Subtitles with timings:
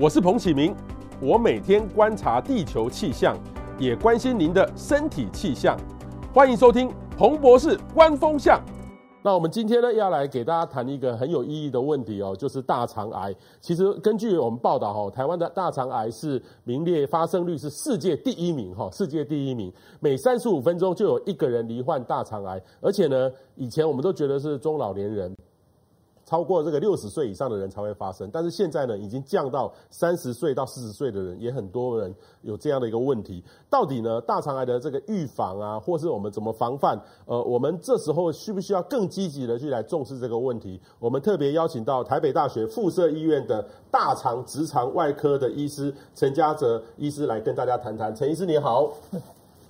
[0.00, 0.72] 我是彭启明，
[1.20, 3.36] 我每天观察地球气象，
[3.80, 5.76] 也关心您的身体气象。
[6.32, 8.62] 欢迎收听彭博士观风向。
[9.24, 13.34] 那我们今天呢，要来给大家谈一个很有意义的问题哦，就是大肠癌。
[13.60, 25.34] 其实根据我们报道哈，台湾的大肠癌是名列发生率是世界第一名哈，世界第一名，每三十五分钟就有一个人罹患大肠癌，而且呢，以前我们都觉得是中老年人。
[26.28, 33.42] 超过这个六十岁以上的人才会发生，但是现在呢，已经降到三十岁到四十岁的人，也很多人有这样的一个问题。
[33.70, 37.00] 到底呢，大肠癌的这个预防啊，或是我们怎么防范？
[37.24, 40.78] 呃，我们这时候需不需要更积极的去来重视这个问题？
[40.98, 48.14] 我们特别邀请到台北大学附设医院的大肠直肠外科的医师陈家泽医师来跟大家谈谈。
[48.14, 48.92] 陈医师你好。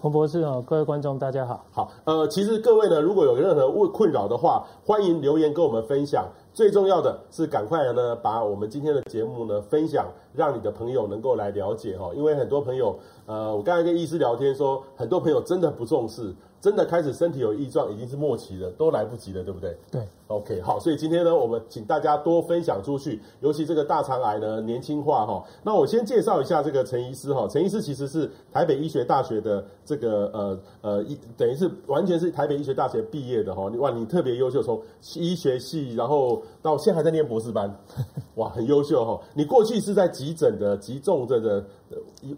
[0.00, 1.64] 洪博士好，各位观众大家好。
[1.72, 6.24] 好，呃，其实各位呢，如果有任何问困扰的话，欢迎留言跟我们分享。
[6.58, 12.10] 最重要的是，赶快呢把我们今天的节目呢分享，让你的朋友能够来了解哈。
[12.16, 16.34] 因为很多朋友，呃，我刚才跟医师聊天说，很多朋友真的不重视。
[16.60, 19.78] 真的开始身体有异状，已经是末期了，都来不及了，对不对？
[19.88, 25.44] 对，OK，好，所以今天呢，我们请大家多分享出去，尤其这个大肠癌呢，年轻化哈。
[25.62, 33.64] 那我先介绍一下这个陈医师哈，陈医师其实是台北医学大学的这个呃呃医，等于是完全是台北医学大学毕业的哈。
[33.78, 34.80] 哇，你特别优秀，从
[35.16, 37.74] 医学系，然后到现在还在念博士班，
[38.36, 39.20] 哇，很优秀哈。
[39.34, 41.64] 你过去是在急诊的急重症的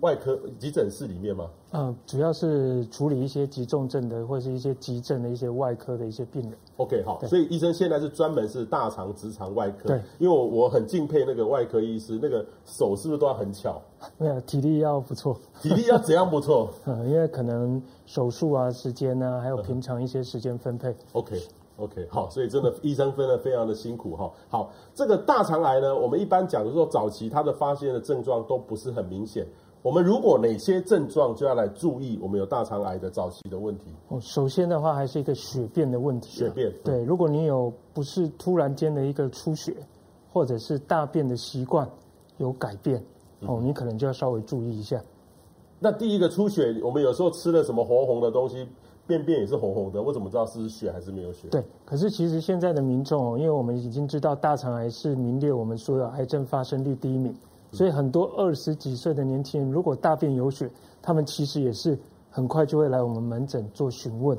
[0.01, 1.51] 外科急诊室里面吗？
[1.73, 6.53] 嗯，主要是处理一些急重症的，或者是一些急症的一些外科的一些病人。
[6.77, 9.89] OK，好，所以医生现在是专门是大肠直肠外科。
[9.89, 13.81] 对，因为我我很敬佩那个外科医师，那个手是不是都要很巧？
[14.19, 15.35] 没有，体力要不错。
[15.63, 16.69] 体力要怎样不错？
[16.85, 20.95] 嗯， 因为可能手术啊、时间啊，还有平常一些时间分配。
[21.13, 24.31] OK，OK，、好，所以真的医生分的非常的辛苦哈。
[24.51, 29.47] 好，这个大肠癌呢，我们一般讲的说早期它的发现的症状都不是很明显。
[29.83, 33.87] 我们如果哪些症状就要来注意，我们有大肠癌的早期的问题。
[34.09, 36.29] 哦，首先的话还是一个血便的问题。
[36.39, 36.71] 血便。
[36.85, 39.75] 对，如果你有不是突然间的一个出血，
[40.31, 41.89] 或者是大便的习惯
[42.37, 43.03] 有改变，
[43.47, 45.03] 哦，你可能就要稍微注意一下。
[45.79, 48.69] 那第一个出血，我们有时候吃了什么红红的东西，
[49.07, 51.49] 便便也是红红的，我怎么知道是血还是没有血？
[51.49, 57.35] 对，可是其实现在的民众哦，因为我们已经知道大肠癌是名列我们所有癌症发生率第一名。
[57.73, 60.71] 所以很多二十几岁的年轻人，如果大便有血，
[61.01, 61.99] 他们其实也是
[62.31, 64.39] 很快就会来我们门诊做询问。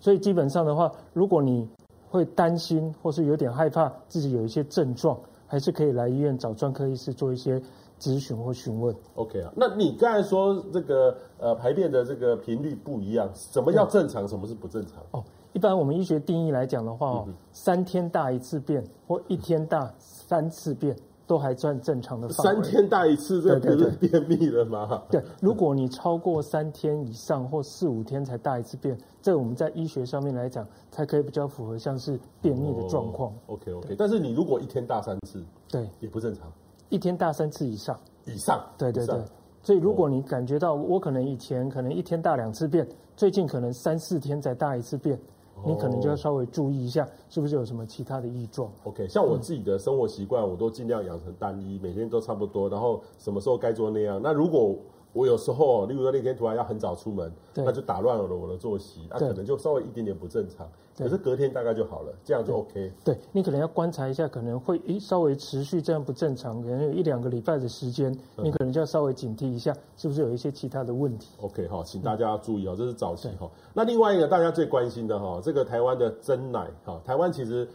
[0.00, 1.68] 所以基本上的话，如果你
[2.08, 7.60] 会担心或是有点害怕自己有一些症状，还是可以来医院找专科医师做一些
[7.98, 8.94] 咨询或询问。
[9.14, 14.26] OK 啊，那你刚才说这个呃排便的这个频率不一样，什么叫正常？
[14.26, 15.02] 什么是不正常？
[15.10, 20.96] 哦，一般我们医学定义来讲的话哦，三天大一次便或一天大三次便。
[21.28, 22.62] 都还算正常的范围。
[22.62, 25.02] 三天大一次，这不是便秘了吗？
[25.10, 33.30] 对，如果你超过三天以上或四五天才大一次便，这个我们在医学上面来讲，才可以比较符合像是便秘的状况。
[33.46, 36.50] Oh, OK OK，但是你如果一天大三次，对，也不正常。
[36.88, 39.22] 一天大三次以上，以上，对对对。
[39.62, 45.18] 所以如果你感觉到我可能以前可能一天大两次便，最近可能三四天才大一次便。
[45.66, 54.20] 你可能就要稍微注意一下，是不是有什么其他的异状？OK，像我自己的生活习惯，我都尽量养成单一，每天都差不多，然后什么时候该做那样。
[54.22, 54.76] 那如果
[55.18, 60.64] 我有时候，例如说那天突然要很早出门，那就打乱了我的作息，那可能就稍微一点点不正常。
[60.96, 62.92] 可是隔天大概就好了，这样就 OK。
[63.04, 73.50] 对，对你可能要观察一下，可能会诶稍微持续这样不正常，可能有一两个礼拜的时间，你可能就要稍微警惕一下，是不是有一些其他的问题？OK 哈，请大家注意哦，这是早期哈。
[73.74, 77.66] 那另外一个大家最关心的哈，这个台湾的真奶哈，台湾其实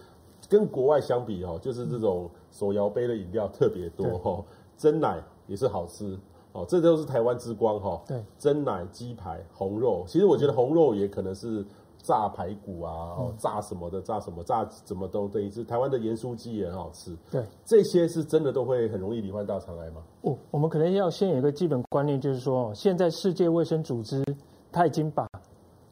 [0.48, 4.44] 跟国外相比哈，就是这种手摇杯的饮料特别多哈，
[4.78, 6.18] 真奶也是好吃
[6.54, 8.02] 哦，这都是台湾之光哈。
[8.08, 11.66] 对，蒸奶、鸡排、红肉，其实我觉得红肉也可能是。
[12.06, 17.16] 炸排骨啊，哦，炸什么的，炸什么，炸怎么都等于是台湾的盐酥鸡也很好吃。
[17.32, 20.02] 对，这些是真的都会很容易罹患大肠癌吗？
[20.24, 24.22] 哦，我们可能要先有一个基本观念，就是说，现在世界卫生组织
[24.70, 25.26] 它已经把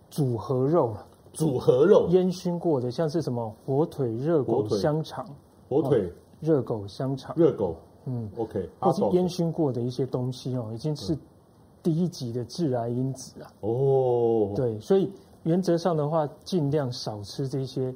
[0.09, 5.25] 组合肉了，组合肉烟熏过的，像是什么火腿、热狗、香肠，
[5.69, 6.11] 火腿、
[6.41, 11.17] 热狗、香肠、热狗，嗯，OK，或是烟熏过的一些东西哦，已经是
[11.83, 13.51] 第一级的致癌因子啊。
[13.61, 15.11] 哦，对，所以。
[15.43, 17.91] 原则上的话，尽量少吃这些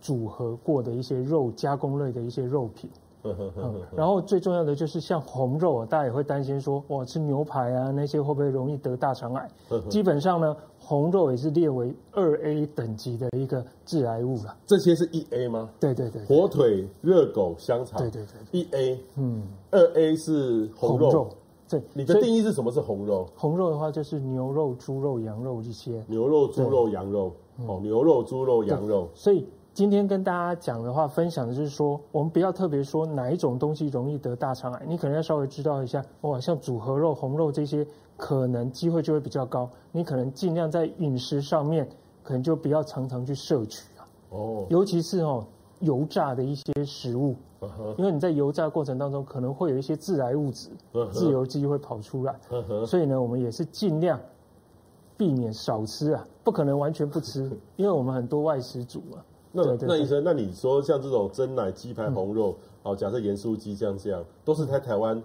[0.00, 2.88] 组合过的一些肉加工类的一些肉品。
[3.56, 9.48] 嗯， 然后最重要的就是像红肉，大家也会担心说，哇，吃牛排啊那些会不会容易得大肠癌？
[9.88, 14.54] 基本上呢，红肉也是列为二 A 等级的一个致癌物了。
[14.66, 15.70] 这些是一 A 吗？
[15.80, 17.98] 对对对，火腿、热狗、香肠。
[17.98, 19.00] 对对对，一 A。
[19.16, 21.10] 嗯，二 A 是红肉。
[21.10, 21.28] 红肉。
[21.66, 23.26] 对，你的定义是什么是红肉？
[23.34, 26.04] 红肉的话就是牛肉、猪肉、羊肉这些。
[26.08, 27.32] 牛肉、猪肉、羊肉。
[27.66, 29.08] 哦，牛肉、猪肉、羊肉。
[29.14, 29.46] 所以。
[29.74, 37.84] 今天跟大家讲的话，分享的就是说，我们不要特别说哪一种东西容易得大肠癌，你可能要稍微知道一下，哇，像组合肉、红肉这些，
[38.16, 39.68] 可能机会就会比较高。
[39.90, 41.88] 你可能尽量在饮食上面，
[42.22, 44.06] 可能就不要常常去摄取啊。
[44.30, 44.64] 哦。
[44.70, 45.44] 尤其是哦，
[45.80, 47.34] 油炸的一些食物，
[47.98, 50.70] 因为你在油炸过程当中，可能会有一些致癌物质、
[51.10, 52.36] 自由基会跑出来。
[52.86, 54.20] 所以呢，我们也是尽量
[55.16, 59.18] 避免少吃啊，不可能完全不吃， 因为我们很多外食族啊。
[59.56, 65.22] 那那医生，那你说像这种蒸奶、鸡排、红肉，哦、嗯，假设盐酥鸡这样这样，都是在台湾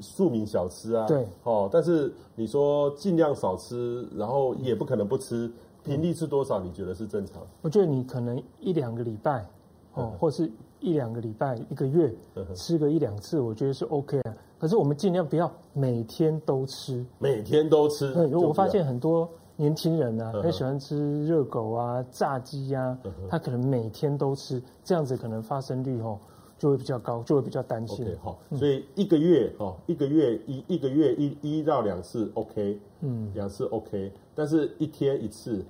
[0.00, 1.06] 庶民小吃啊。
[1.06, 5.48] 对，哦，但是你说尽量少吃，然后也不可能不吃，
[5.84, 6.58] 频率是多少？
[6.58, 7.40] 你觉得是正常？
[7.62, 9.48] 我觉得你可能一两个礼拜，
[9.94, 10.50] 哦，或是
[10.80, 12.12] 一两个礼拜、一个月
[12.56, 14.34] 吃个一两次，我觉得是 OK 啊。
[14.58, 18.12] 可是我们尽量不要每天都吃，每天都吃。
[18.12, 19.30] 对，如果我发现很多。
[19.60, 26.18] 年轻人呢、啊，很喜欢吃热狗啊、炸鸡呀、啊，他可能每天都吃，这样子可能发生率哦
[26.58, 28.06] 就会比较高，就会比较担心。
[28.06, 35.62] OK，好，所以一个月哦，一个月一一个月一一到两次 OK，嗯，两次 OK，但是一天一次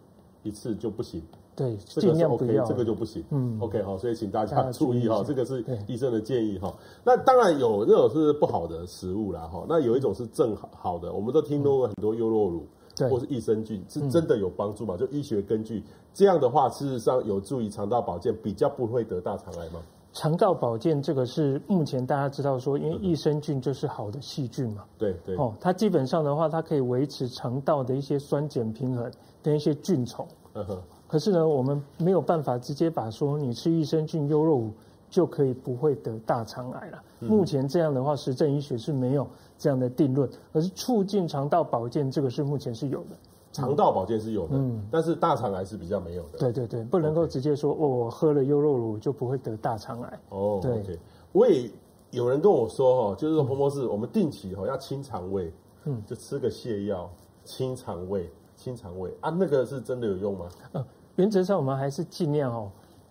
[0.44, 1.20] 一次就不行。
[1.56, 3.24] 对，尽量不要，这个就不行。
[3.30, 6.72] 嗯，OK，好，所以请大家注意哈，这个是医生的建议哈。
[7.02, 12.64] 那当然有那种是不好的食物啦哈，那有一种是正好的，我们都听说过很多优酪乳。
[13.08, 14.96] 或是益生菌是真的有帮助吗？
[14.96, 15.82] 嗯、就医学根据
[16.12, 19.80] 这样的话，事实上有助于肠道保健，比较不会得大肠癌吗？
[20.12, 24.84] 肠道保健这个是目前大家知道说，因为益生菌就是好的细菌嘛。
[24.98, 25.36] 对对。
[25.36, 29.08] 哦，它基本上的话，它可以维持肠道的一些酸碱平衡
[29.40, 30.26] 跟一些菌虫。
[30.54, 30.76] 嗯哼。
[31.06, 34.72] 可是呢，我们没有办法直接把说你吃益生菌优酪乳
[35.10, 37.02] 就可以不会得大肠癌了。
[37.18, 39.26] 目前这样的话，实证医学是没有。
[39.58, 43.08] 这样的定论，而是促进肠道保健，这个是目前是有的。
[43.52, 46.38] 肠道保健是有的，嗯，但是大肠癌是比较没有的。
[46.38, 50.18] 对对对，不能够直接说，哦，我喝了优酪乳就不会得大肠癌。
[50.30, 50.82] 哦，对。
[50.82, 50.98] Okay.
[51.32, 51.70] 我也
[52.10, 55.52] 有人跟我说，哈，就是说，彭博士，我们定期哈要清肠胃，
[55.84, 57.10] 嗯，就吃个泻药
[57.44, 60.48] 清肠胃，清肠胃啊，那个是真的有用吗？
[60.72, 60.82] 嗯，
[61.16, 62.70] 原则上我们还是尽量哦，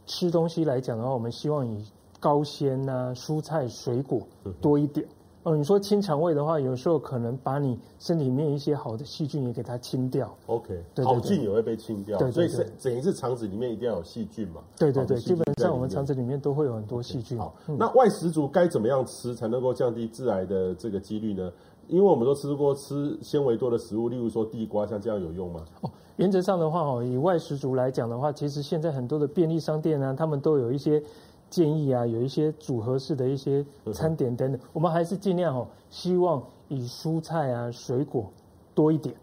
[0.09, 1.85] 吃东西来讲的话，我们希望以
[2.19, 4.19] 高纤啊、蔬菜、水果
[4.59, 5.05] 多一点。
[5.43, 10.35] 哦，你说清肠胃的话，有时候可能把你身体里面一些好的细菌也给它清掉。
[10.47, 12.19] OK，好菌也会被清掉。
[12.31, 14.61] 所以是等于是肠子里面一定要有细菌嘛？
[14.77, 17.37] 对对对，基本上我们肠子里面都会有很多细菌。
[17.37, 21.51] Okay, 好，嗯、那外食族该怎么样吃才能够降低致癌的这个几率呢？
[21.89, 25.65] 因为我们都吃过吃纤维多的食物，例如说地瓜，像这样有用吗？
[25.81, 31.03] 哦，原则上的话，哦，以外食族来讲的话，其实现在很多的便利商店呢，他们都有一些。
[31.49, 38.31] 建议啊，有一些组合式的一些餐点等等，我们还是尽量哦，希望以蔬菜啊、水果
[38.75, 39.15] 多一点，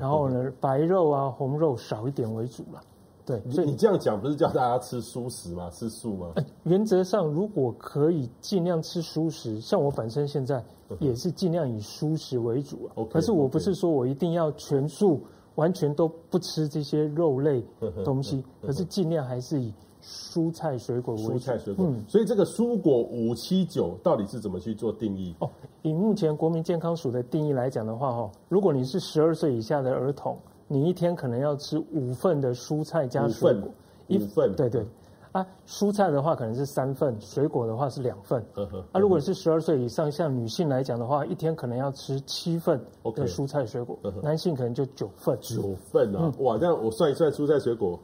[0.00, 2.80] 然后呢，白肉啊、红肉少一点为主了。
[3.28, 5.68] 对，所以你这样讲不是叫大家吃蔬食吗？
[5.70, 6.32] 吃素吗？
[6.64, 10.64] 原则上，如果可以尽量吃蔬食，像我本身现在
[10.98, 13.04] 也是尽量以蔬食为主啊。
[13.10, 15.20] 可是我不是说我一定要全素，
[15.56, 17.62] 完全都不吃这些肉类
[18.02, 19.70] 东西，可是尽量还是以。
[20.00, 25.34] 蔬菜水果为主，蔬菜水果，嗯，所以这个蔬果五七九到底是怎么去做定义？
[25.40, 25.50] 哦，
[25.82, 33.68] 以目前国民健康署的定义来讲的话，哈，如果你是十二岁以下的儿童，你一天可能要吃五份的蔬菜加水果，
[34.06, 34.86] 一份，对对，
[35.32, 42.78] 啊，蔬菜的话可能是三份，水果的话是两份，呵呵，啊，如果是十二岁以上，像女性来讲的话，一天可能要吃七份
[43.16, 47.98] 的蔬菜水果，男性可能就九份，九份啊，嗯、哇，这样我算一算蔬菜水果。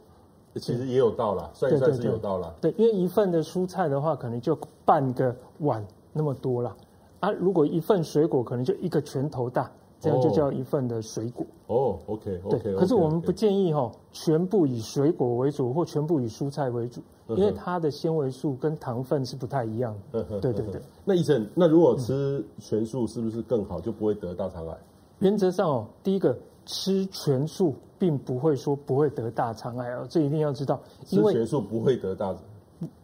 [0.61, 2.55] 其实也有到了，算一算是有到了。
[2.61, 6.73] 对，因为一份的蔬菜的话，可能就半个碗那么多了。
[7.19, 9.69] 啊，如果一份水果，可能就一个拳头大，
[10.05, 11.45] 这样就叫一份的水果。
[11.67, 12.59] 哦，OK，OK。
[12.59, 20.23] 对，可是我们不建议哈，全部以水果为主，或全部以蔬菜为主，因为它的纤维素跟糖分是不太一样的。
[20.39, 20.81] 对对对。
[21.03, 24.77] 那医生，那如果吃全素是不是更好，就不会得大肠癌？
[25.19, 26.37] 原则上哦，第一个。
[26.67, 30.81] 吃全素并不会说不会得大肠癌哦，这一定要知道。
[31.11, 32.35] 因为吃全素不会得大，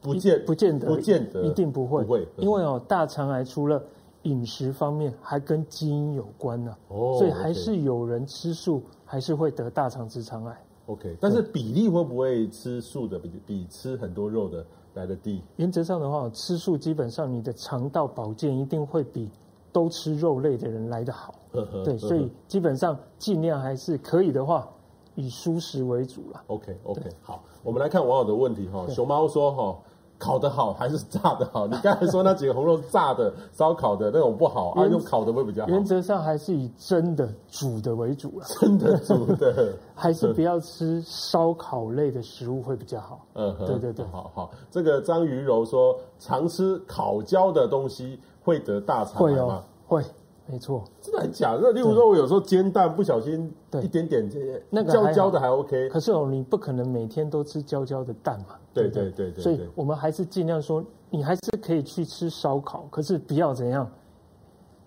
[0.01, 3.79] 不见不见得不见得一定不会不会，因为哦，大肠癌除了
[4.23, 6.75] 饮食方面，还跟基因有关呢。
[6.89, 10.63] 哦，所以还是有人吃素还是会得大肠直肠癌。
[10.87, 15.41] OK，但是比例会不会吃素的比比吃很多肉的来的低。
[15.55, 19.29] 原则上的话，吃素基本上你的肠道保健一定会比
[19.71, 21.33] 都吃肉类的人来得好。
[21.51, 24.67] 呵呵对，所以基本上尽量还是可以的话，
[25.15, 26.43] 以蔬食为主啦。
[26.47, 28.85] OK OK，好，我们来看网友的问题哈。
[28.87, 29.79] 熊猫说哈。
[30.21, 31.65] 烤的好还是炸的好？
[31.67, 35.69] 你刚才说那几个红肉炸的、烧烤的那种不好啊，用烤的会比较好。
[35.69, 38.45] 原则上还是以蒸的、煮的为主了。
[38.59, 43.25] 蒸的、煮的， 还是不要吃烧烤类的食物会比较好。
[43.33, 44.51] 嗯，对对对，好好。
[44.69, 49.63] 这个张鱼柔说，常吃烤焦的东西会得大肠癌吗？
[49.87, 50.05] 会哦，会。
[50.51, 51.71] 没错，真的很假的。
[51.71, 53.49] 例如说，我有时候煎蛋不小心
[53.81, 55.87] 一点点这些，那个焦焦的还 OK。
[55.87, 58.55] 可是哦，你不可能每天都吃焦焦的蛋嘛。
[58.73, 59.41] 对对对对。
[59.41, 63.89] 所以我们还是尽量说，你还是可以去吃烧烤，可是不要怎样，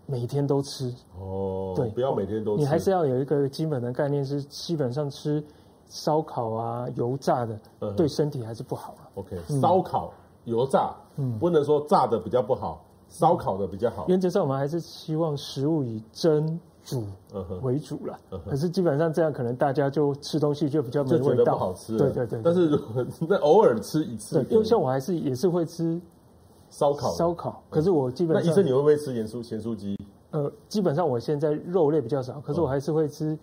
[0.05, 0.95] 每天都吃。
[1.19, 1.73] 哦。
[1.75, 2.61] 对，不要每天都吃。
[2.61, 5.43] 你还是要有一个基本的概念，是基本上吃
[5.87, 7.59] 烧烤啊、油炸的，
[7.97, 8.93] 对身体还是不好。
[8.99, 10.13] 啊 OK，烧烤、
[10.45, 12.85] 油炸，嗯，不能说炸的比较不好。
[13.15, 14.07] 烧烤的比较好。
[14.09, 17.05] 原则上，我们还是希望食物以蒸煮
[17.63, 18.19] 为主了。
[18.45, 21.97] 可是基本上这样，可能大家就吃东西就比较没味道，不好吃。
[21.97, 22.41] 对对对。
[22.43, 22.77] 但是
[23.29, 26.01] 那偶尔吃一次，因为像我还是也是会吃
[26.71, 27.13] 烧烤。
[27.13, 27.63] 烧烤。
[27.71, 29.97] 可是我基本上，那医生你会不会吃盐酥咸酥鸡？
[30.33, 33.39] 呃，基本上我现在肉类比较少，可是我还是会吃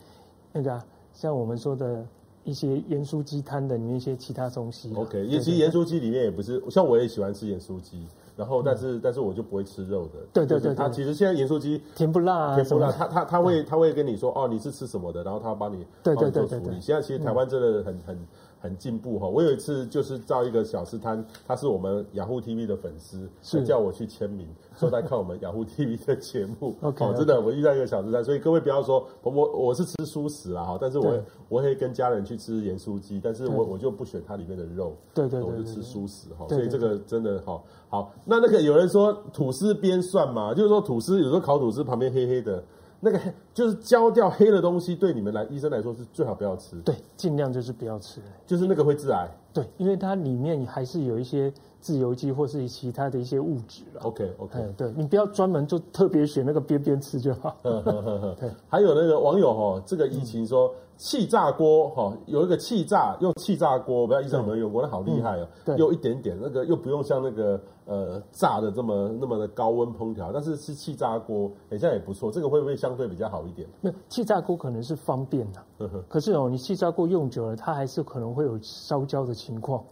[0.52, 0.78] 那个
[1.14, 2.06] 像我们说的
[2.44, 4.94] 一些盐酥鸡摊的里面一些其他东西。
[4.96, 8.06] OK，其实盐酥鸡里面也不是，像我也喜欢吃盐酥鸡。
[8.38, 10.14] 然后，但是，但是我就不会吃肉的。
[10.34, 16.80] 对对对，他其实现在盐酥鸡甜不辣，啊甜不辣，他他他会他会跟你说哦，你是吃什么的，然后他帮你对对对做处理。
[16.80, 18.18] 现在其实台湾真的很很
[18.62, 19.28] 很进步哈。
[19.28, 26.76] 我有一次就是到一个小吃摊，他是我们雅虎 TV 的粉丝，是叫我去签名，说在看我们雅虎 TV 的节目。
[26.82, 36.46] 哦，真的，我遇到一个小吃摊，所以各位不要说我我是吃素食啦哈，但是我我会跟家人去吃盐酥鸡，但是我我就不选它里面的肉，对对对，我就吃素食哈。
[36.48, 37.62] 所以这个真的哈。
[37.90, 42.64] 好，那那个有人说吐司边算嘛，就是说吐司有时候烤吐司旁边黑黑的，
[43.04, 43.20] 那个
[43.54, 46.76] 就是焦掉黑的东西，对你们来医生来说是最好不要吃。
[46.86, 49.28] 对，尽量就是不要吃，就是那个会致癌。
[49.52, 54.02] 对，因为它里面还是有一些自由基或是其他的一些物质了。
[54.04, 57.58] OK OK，对，你不要专门就特别选那个边边吃就好。
[58.40, 60.68] 对，还有那个网友哦，这个疫情说。
[60.68, 64.84] 嗯气炸锅哈，有一个气炸用气炸锅，不知道医生有没有用过？
[64.84, 72.32] 那好厉害哦，又一点点那个又不用像那个呃炸的这么那么的高温烹调，但是是气炸锅，好像也不错。
[72.32, 73.68] 这个会不会相对比较好一点？
[73.82, 79.84] 那气炸锅可能是方便的，可是哦，你气炸锅用久了，它还是可能会有烧焦的情况。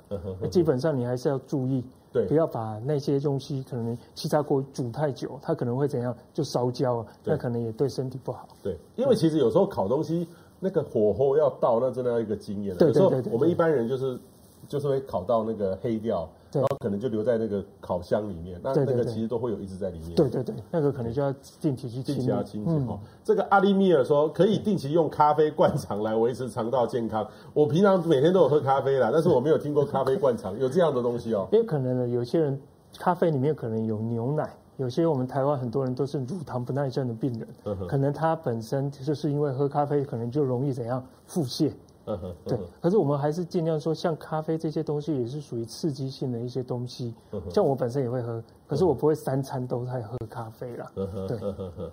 [0.51, 8.47] 基本上你还是要注意，对，不要把那些东西可能气炸锅煮太久，它可能会怎样就烧焦了，那可能也对身体不好。
[8.61, 10.27] 对，因为其实有时候烤东西。
[10.59, 12.75] 那个火候要到，那真的要一个经验。
[12.79, 14.19] 有时候我们一般人就是
[14.67, 18.59] 就是会烤到那个黑掉，然后可能就留在那个烤箱里面。
[18.63, 20.15] 那那个其实都会有一直在里面。
[20.15, 22.15] 对对对，那个可能就要定期去清。
[22.15, 22.99] 定期要清洁哦。
[23.23, 27.25] 这个阿利米尔说可以定期用咖啡灌肠来维持肠道健康。
[27.53, 31.47] 我平常每天都有喝咖啡啦， 但是我没有听过咖啡灌肠有这样的东西哦。
[31.51, 32.61] 也可能呢，有些人
[32.97, 34.49] 咖啡里面可能有牛奶。
[34.79, 41.69] 有些我们台湾很多人都是乳糖不耐症的病人，可能他本身就是因为喝咖啡，可能就容易怎样腹泻。
[42.09, 42.59] 嗯哼，对。
[42.81, 47.13] 可是我们还是尽量说，像咖啡这些东西也是属于刺激性的一些东西。
[47.49, 50.91] 像我本身也会喝，可是我不会三餐都在喝咖啡啦。
[50.95, 51.37] 对。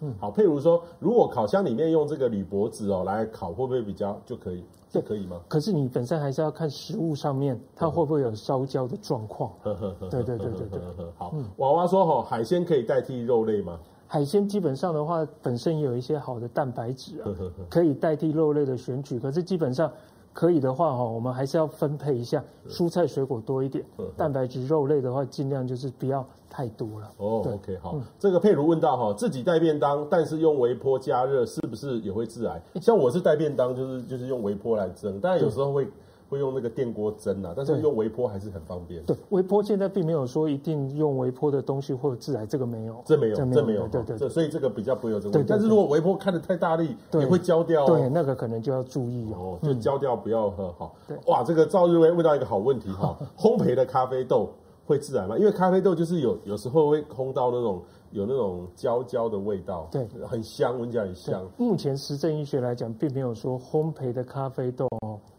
[0.01, 4.65] 嗯，好，譬如说，如果烤箱里面用这个铝箔纸哦来烤，会不会比较就可以？
[4.89, 5.41] 这可以吗？
[5.49, 9.53] 可是你本身还是要看食物上面它会不会有烧焦的状况。
[9.63, 10.81] 对对对对对。
[11.17, 13.79] 好，娃娃说哈，海鲜可以代替肉类吗？
[14.07, 17.31] 海鲜基本上的话，本身也有一些好的蛋白质啊，
[17.69, 19.19] 可以代替肉类的选取。
[19.19, 19.91] 可是基本上
[20.33, 23.85] 可以的话哈，我们还是要分配一下，蔬菜水果多一点，
[24.17, 27.11] 蛋白质肉类的话尽量就是不要太多了。
[27.17, 27.99] 哦，OK，好。
[28.19, 32.63] 这个佩如问到哈，自己带便当，但是用微波加热，是不是也会致癌？
[32.81, 35.89] 像我是带便当，就是就是用微波来蒸，但有时候会。
[36.29, 39.03] 会用那个电锅蒸啊，但是用微波还是很方便。
[39.05, 45.49] 对，微波现在并没有说一定用微波的东西或者致癌，这个没有，这没有，这没有，对对，所以这个比较不会有这个问题。
[45.49, 47.87] 但是如果微波看的太大力，也会焦掉。
[47.87, 50.95] 对，那个可能就要注意哦，就焦掉不要喝好。
[51.07, 54.51] 对，哇，这个赵日威问到一个好问题哈， 烘焙的咖啡豆
[54.85, 55.39] 会致癌吗？
[55.39, 61.45] 因为咖啡豆就是有有时候会烘到那种有那种焦焦的味道，对，很香，闻起来很香。
[61.57, 64.89] 目前实证医学来讲，并没有说烘焙的咖啡豆。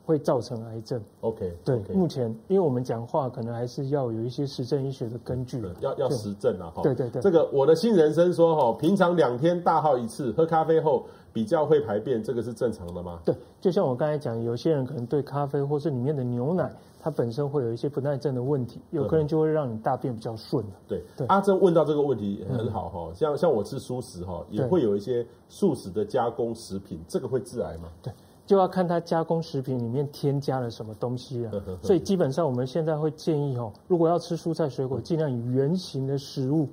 [0.08, 1.02] 会造成癌症。
[1.20, 1.94] OK，对，okay.
[1.94, 6.82] 目前因为我们讲话可能还是要有一些实证医学的根据，要要实证啊，哈。
[6.82, 13.20] 对对对，这个我的新人生说哈，平常两天大号一次，喝咖啡后比较会排便，这个是正常的吗？
[13.26, 20.64] 对，就像我刚才讲，有些人可能对咖啡或是里面的牛奶，它本身会有一些不耐症的问题，有可能就会让你大便比较顺。
[20.88, 27.90] 对，对阿珍问到这个问题很好哈，像像我吃素食哈，也会有一些素食的加工食品，这个会致癌吗？
[28.02, 28.14] 对。
[28.48, 31.52] 就要看它加工食品里面添加了什么东西了，
[31.84, 36.70] 所以基本上我们现在会建议哦，如果要吃蔬菜水果，尽量以原形的食物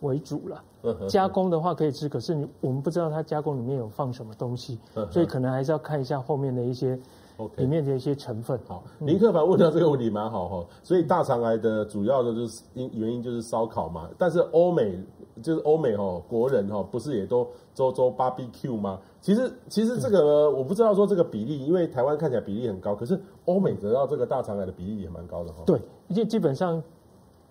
[0.00, 0.62] 为主了。
[1.08, 4.78] 加工的话可以吃，可是你我们不知道它加工里面有放什么东西，
[5.10, 6.96] 所以可能还是要看一下后面的一些
[7.56, 8.58] 里面的一些成分。
[8.66, 14.98] 好，林克凡问到这个问题蛮好哈，所以大肠癌的主要的就是因原因就是烧烤嘛，但是欧美。
[15.40, 18.98] 就是欧美哈国人哈不是也都周周 barbecue 吗？
[19.20, 25.62] 其实其实这个我不知道说这个比例，因为台湾看起来比例很高，可是欧美得到这个大肠癌的比例也蛮高的哈。
[25.64, 26.82] 对，因为基本上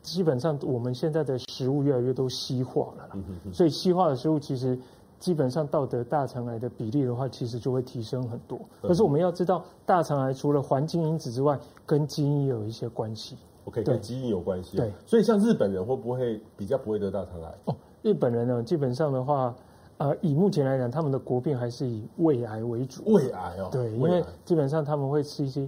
[0.01, 4.77] 基本上我们现在的食物越来越都西化了啦，嗯、哼哼所以西化的食物其实
[5.19, 8.59] 基本上到得大肠癌的比例的话，其实就会提升很多。
[8.81, 13.37] 可是我们要知道，大肠癌除了环境因子之外，跟基因也有一些关系。
[13.65, 14.77] OK，跟基因有关系。
[14.77, 17.53] 对，所以像日本人会不会比较不会得大肠癌？
[17.65, 19.53] 哦，日本人呢，基本上的话，
[19.97, 23.03] 呃，以目前来讲，他们的国病还是以胃癌为主。
[23.07, 23.69] 胃癌哦。
[23.71, 25.67] 对，因为基本上他们会吃一些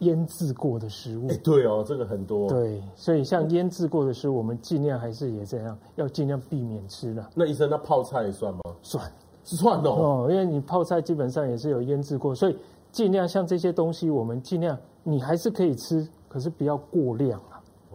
[0.00, 1.28] 腌制过的食物。
[1.28, 2.48] 哎，对哦，这个很多。
[2.48, 7.28] 对，所以像腌制过的食物，我们尽量还是也这样，要尽量避免吃了。
[7.34, 8.60] 那医生，那泡菜也算吗？
[8.82, 9.04] 算，
[9.44, 9.90] 是算哦。
[9.90, 12.56] 哦，因为你泡菜基本上也是有腌制过，所以
[12.92, 17.40] 尽量像这些东西，我们尽量你还是可以吃，可是不要过量。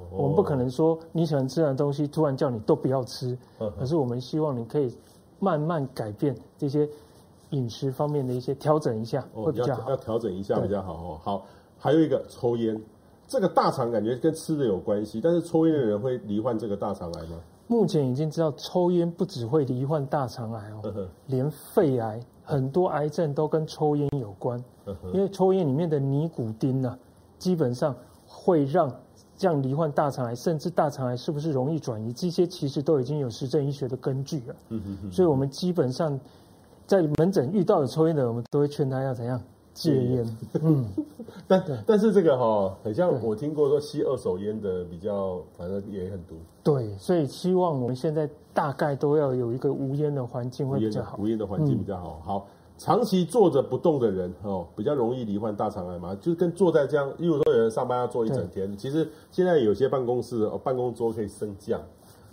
[0.09, 3.37] 我们不可能说你喜欢吃的东西，突然叫你都不要吃。
[3.77, 4.93] 可是我们希望你可以
[5.39, 6.89] 慢慢改变这些
[7.51, 9.89] 饮食方面的一些调整一下，会比较好。
[9.89, 11.19] 要调整一下比较好哦。
[11.21, 11.45] 好，
[11.81, 12.79] 还有一个抽烟，
[13.27, 17.39] 这个大肠感觉跟吃的有关系，但是抽烟的人会罹患这个大肠癌吗？
[17.67, 24.63] 目前已经知道，抽烟不只会罹患大肠癌哦， 连肺癌很多癌症都跟抽烟有关。
[25.11, 26.97] 因为抽烟里面的尼古丁呢，
[27.39, 27.95] 基本上
[28.25, 28.89] 会让。
[29.37, 32.13] 这样罹患大肠癌，甚至大肠癌是不是容易转移？
[32.13, 34.55] 这些其实都已经有实证医学的根据了。
[35.11, 36.19] 所以，我们基本上
[36.85, 39.41] 在门诊遇到的抽烟的，我们都会劝他要怎样
[39.73, 40.37] 戒烟。
[40.61, 40.85] 嗯。
[41.47, 46.35] 但但是这个哈，很像我听过说吸二手烟的比较，反正也很毒。
[46.63, 51.17] 对，所以希望我们现在大概都要有一个无烟的环境会比较好。
[51.19, 52.21] 无烟的环境比较好。
[52.23, 52.47] 好。
[52.77, 61.79] 长期坐着不动的人哦，比较容易罹患大肠癌嘛，就是跟坐在这样，例如说有人上班要坐一整天，其实现在有些办公室哦，办公桌可以升降，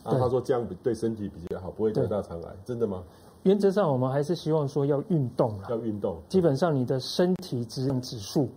[0.02, 3.04] 啊，他说这样对身体比较好，不会得大肠癌，真的吗？
[3.44, 8.48] 原则上我们还是希望说要运动了，要运动，基本上你的身体质量指数，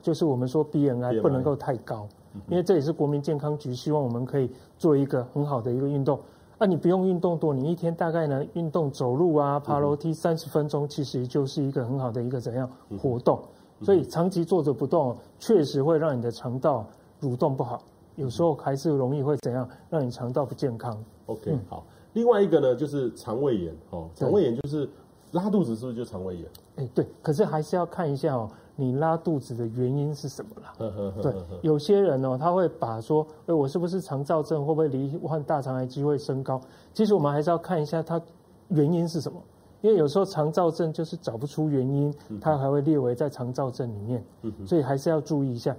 [0.00, 2.08] 就是我们说 BMI 不能够太高，
[2.48, 6.18] 因为这也是国民健康局希望我们可以做一个很好的一个运动。
[6.58, 13.42] 那、啊、你不用运动多，你一天大概呢运动走路啊、爬楼梯三十分钟，其实就是一个很好的一个怎样活动。
[13.80, 16.86] 所以长期坐着不动，确实会让你的肠道
[17.20, 17.82] 蠕动不好，
[18.14, 20.96] 有时候还是容易会怎样让你肠道不健康。
[21.26, 21.84] OK，、嗯、好。
[22.12, 24.88] 另外一个呢，就是肠胃炎哦，肠胃炎就是
[25.32, 26.46] 拉肚子，是不是就肠胃炎？
[26.76, 27.06] 哎，对。
[27.22, 28.50] 可是还是要看一下哦。
[28.74, 30.72] 你拉肚子的原因是什么啦？
[31.20, 36.58] 对，有些人哦，他会把说，哎，我是不是肠燥症，会不会罹患大肠癌机会升高？
[36.94, 38.20] 其实我们还是要看一下它
[38.68, 39.38] 原因是什么，
[39.82, 44.24] 因为有时候肠燥症就是找不出原因，它还会列为在肠燥症里面，
[44.66, 45.76] 所以还是要注意一下。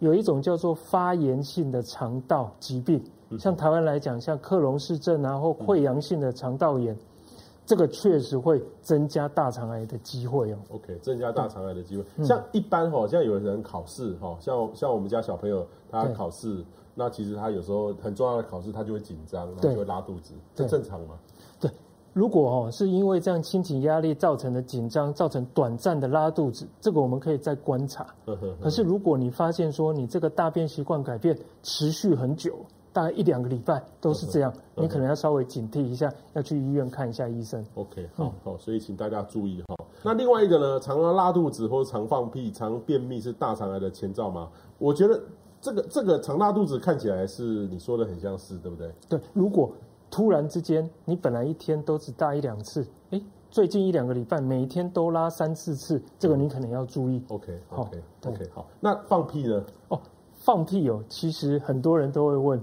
[0.00, 3.02] 有一种叫做发炎性的肠道疾病，
[3.38, 6.96] 像台湾来讲，像克隆氏症啊，或溃疡性的肠道炎。
[7.66, 10.58] 这个确实会增加大肠癌的机会哦。
[10.68, 12.04] OK，增加大肠癌的机会。
[12.16, 16.62] 嗯、像一般哈，像有人考试哈，像像我们家小朋友他考试，
[16.94, 21.18] 那其实他有时候很重要的考试，他就会紧张，然后就会拉肚子，这正常吗？
[21.58, 21.70] 对，
[22.12, 28.06] 如果哦是因为这样心情压力造成的紧张，造成短暂的拉肚子，这个我们可以再观察。
[28.60, 32.58] 可是如果你发现说你这个大便习惯改变持续很久。
[32.94, 37.66] 大概一两个礼拜都是这样，你可能要稍微警惕一下，要去医院看一下医生。
[37.74, 39.84] OK，好好，所以请大家注意哈。
[40.04, 44.48] 那另外一个呢，常常拉肚子或者常放屁、常便秘是大肠癌的前兆吗？
[44.78, 45.20] 我觉得
[45.60, 48.92] 这个这个常拉肚子看起来是你说的很相似，对不对？
[49.08, 49.72] 对，如果
[50.08, 57.20] 突然之间你本来一天都只大一两次，哎，最近一两个礼拜每天都拉三四次，这个你可能要注意。
[57.26, 58.68] OK，OK，OK，好。
[58.78, 59.64] 那放屁呢？
[59.88, 60.00] 哦，
[60.34, 62.60] 放屁哦，其实很多人都会问。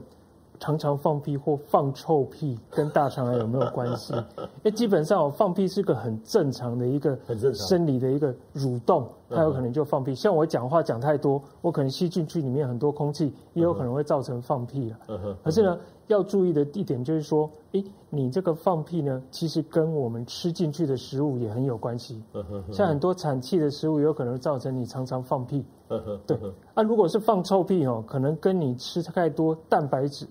[0.62, 4.14] 常常放屁或放臭屁跟大肠癌有没有关系？
[4.38, 7.18] 因为基本上放屁是个很正常的一个
[7.52, 10.14] 生理的一个蠕动，它有可能就放屁。
[10.14, 14.98] 像我讲话讲太多，我可能吸进去里面很多空气，也有可能会造成放屁了。
[15.44, 22.22] 可是呢，要注意的一点就是说，诶，你这个放屁呢，其实跟我们吃进去的食物也很有关系。
[22.72, 25.66] 像很多产气的食物，有可能造成你常常放屁。
[26.28, 26.38] 对，
[26.76, 30.28] 啊，如果是放臭屁哦，可能跟你吃太多蛋白质。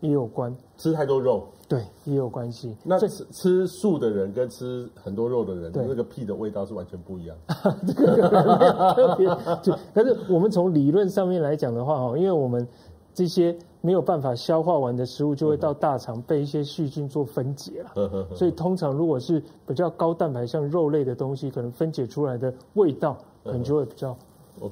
[0.00, 2.76] 也有关，吃太多肉，对，也有关系。
[2.84, 7.36] 那吃吃素的人跟吃很多肉的人，那个屁的味道是完全不一样。
[7.86, 8.28] 这个
[8.94, 9.26] 特别，
[9.62, 12.66] 就可是我们从理论上面来讲的话，哈，因为我们
[13.12, 17.90] 这些没有办法消化完的食物，就会到大肠被一些细菌做分解了。
[18.34, 24.16] 所以通常如果是比较高蛋白，像肉类的东西，可能分解出来的味道，可能就会比较。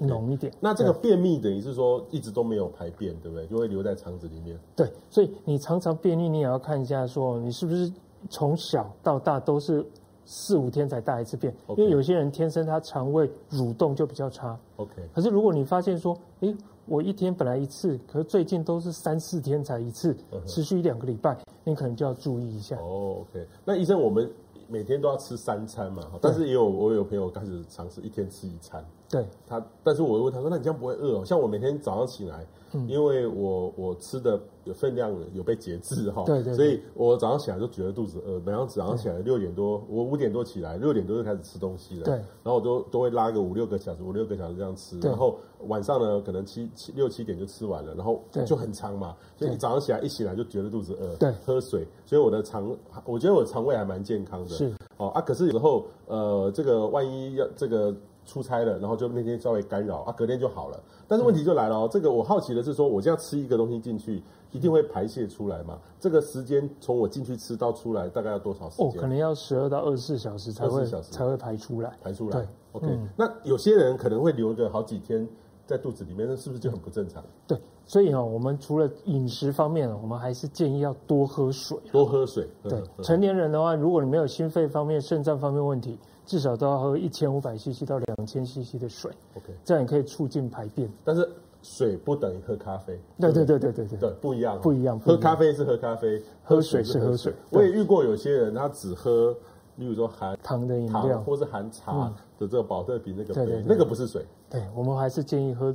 [0.00, 3.46] 浓一点，那这个便秘等于是说一直都没有排便，对不对？
[3.46, 4.58] 就会留在肠子里面。
[4.74, 7.92] 对，所以你常常便秘，你也要看一下，说你是不是
[8.28, 9.84] 从小到大都是
[10.24, 11.54] 四五天才大一次便。
[11.76, 14.58] 因为有些人天生他肠胃蠕动就比较差。
[14.76, 14.92] OK。
[15.14, 16.54] 可是如果你发现说，诶，
[16.86, 22.76] 我一天本来一次，可是最近都是三四天才一次，持续一两个礼拜，你可能就要注意一下。
[22.76, 23.46] 哦，OK。
[23.64, 24.30] 那医生，我们
[24.68, 26.02] 每天都要吃三餐嘛？
[26.20, 28.84] 但是也有我有朋友开始尝试一天吃一餐。
[29.08, 31.24] 对他，但是我问他说：“那你这样不会饿哦？
[31.24, 38.40] 像我每天早上起来，嗯、因为我我吃的有分量有被节制哈，对，对对，所以我早上起来就觉得肚子饿。
[38.40, 42.04] 每天早上起来六点多，我五点多起来，六点多就开始吃东西了。
[42.04, 44.98] 对，然后我都都会拉个五六个小时，五六个小时这样吃。
[44.98, 45.38] 然后
[45.68, 49.14] 晚上呢，可能七七六七点就吃完了，然后就很长嘛。
[49.36, 51.86] 所以你早上起来一起来就觉得肚子饿，对，喝水。
[52.04, 54.48] 所以我的肠，我觉得我的肠胃还蛮健康的。
[54.48, 57.94] 是哦啊，可是有时候呃，这个万一要这个。
[58.26, 60.78] 出差了，然后就那天稍微干扰啊，隔天就好了。
[61.08, 65.78] 但是问题就来了哦，这个我好奇的是说，我这样吃一个东西进去，一定会排泄出来嘛？
[66.00, 68.86] 这个时间从我进去吃到出来大概要多少时间？
[68.86, 71.96] 哦，可能要十二到二十四小时才会才会排出来。
[72.02, 72.32] 排出来。
[72.38, 72.86] 对，OK。
[72.90, 75.26] 嗯，那有些人可能会留个好几天
[75.64, 77.22] 在肚子里面，那是不是就很不正常？
[77.46, 81.78] 对，所以哦，我们除了饮食方面，我们还是建议要多喝水。
[81.90, 82.46] 多喝水。
[82.62, 85.98] 对，成年人的话，如果你没有心肺方面、肾脏方面问题。
[86.26, 90.90] 至少都要喝一千五百 CC 到两千 CC 的水，OK，这样也可以促进排便。
[91.04, 91.30] 但是
[91.62, 94.98] 水不等于喝咖啡，对对对对对对，对不一样，不一样。
[94.98, 97.32] 喝咖啡是喝咖啡，喝水是喝水。
[97.50, 99.32] 我也遇过有些人，他只喝，
[99.76, 104.26] 例如说含糖的饮料，或是含茶的这个保特瓶那个杯，那个不是水。
[104.50, 105.72] 对，我们还是建议喝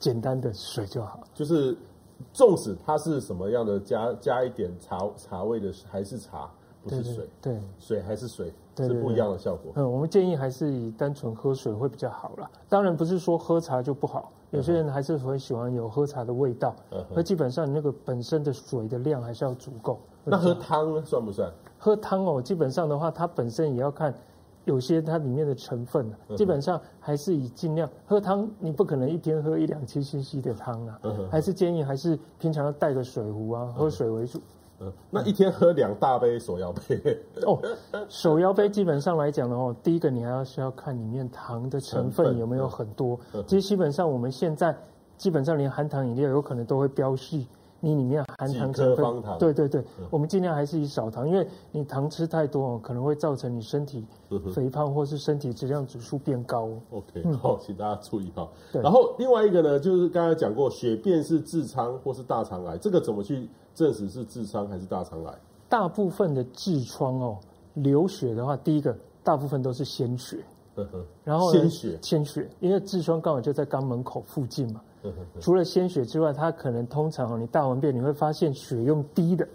[0.00, 1.20] 简单的水就好。
[1.32, 1.76] 就是，
[2.32, 6.50] 纵使它是什么样的加加一点茶茶味的，还是茶。
[6.82, 9.70] 不是水，对，对水还是水，是不一样的效果。
[9.74, 12.50] 嗯，我们建议还是以单纯喝水会比较好啦。
[12.70, 16.74] 当然不是说喝茶就不好，有些人还是会喜欢有喝茶的味道。
[16.92, 20.00] 嗯，那基本上你那个本身的水的量还是要足够。
[20.24, 21.52] 那喝汤呢，算不算？
[21.78, 24.14] 喝汤哦，基本上的话，它本身也要看
[24.70, 26.08] 有些它里面的成分。
[26.36, 30.98] 基本上还是以尽量喝汤，你不可能一天喝一两千 CC 的汤啊。
[31.02, 34.40] 嗯，还是建议还是平常要带个水壶啊，喝水为主。
[34.78, 36.80] 嗯，那一天喝两大杯手摇杯
[37.42, 37.60] 哦。
[38.08, 43.18] 手摇杯基本上来讲的话，第一个你还要是要看里面糖的成分有没有很多。
[43.46, 44.74] 其实基本上我们现在
[45.18, 47.44] 基本上连含糖饮料有可能都会标示。
[47.80, 54.06] 你里面含糖成分，对对对，我们尽量还是以少糖，因为你糖吃太多哦，可能会造成你身体
[54.54, 56.68] 肥胖或是身体质量指数变高。
[56.90, 58.46] OK，好，请大家注意哈。
[58.72, 65.34] 然后另外一个呢，就是刚才讲过，血便是痔疮或是大肠癌，这个怎么去证实是痔疮还是大肠癌？
[65.68, 67.38] 大部分的痔疮哦，
[67.74, 70.44] 流血的话，第一个大部分都是鲜血，
[71.24, 71.98] 然后鲜血。
[72.02, 74.82] 鲜血，因为痔疮刚好就在肛门口附近嘛。
[75.38, 79.46] 除了鲜血之外，它可能通常你大完便你会发现血用滴的，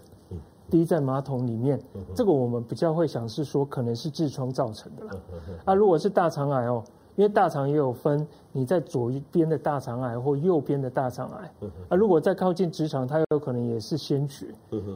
[0.68, 1.80] 滴在马桶里面，
[2.14, 5.12] 这个我们比较会想是说可能是痔疮造成的啦。
[5.64, 6.82] 啊，如果是大肠癌哦，
[7.14, 14.46] 因为大肠也有分你在左一边的大肠癌或右边的大肠癌，啊，如果在靠近直肠，它有可能也是鲜血，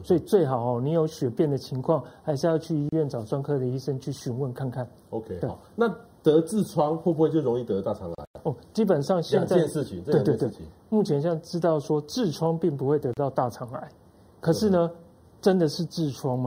[0.03, 4.85] 所以最好哦，你有血便的情况，还是要去医院找专科的医生去询问看看。
[5.11, 5.87] OK，好，那
[6.21, 8.25] 得痔疮会不会就容易得大肠癌？
[8.43, 10.49] 哦，基本上现在对对对，
[10.89, 13.89] 目前现在知道说痔疮并不会得到大肠癌，
[14.39, 14.91] 可是呢，
[15.41, 16.45] 真的是痔疮吗？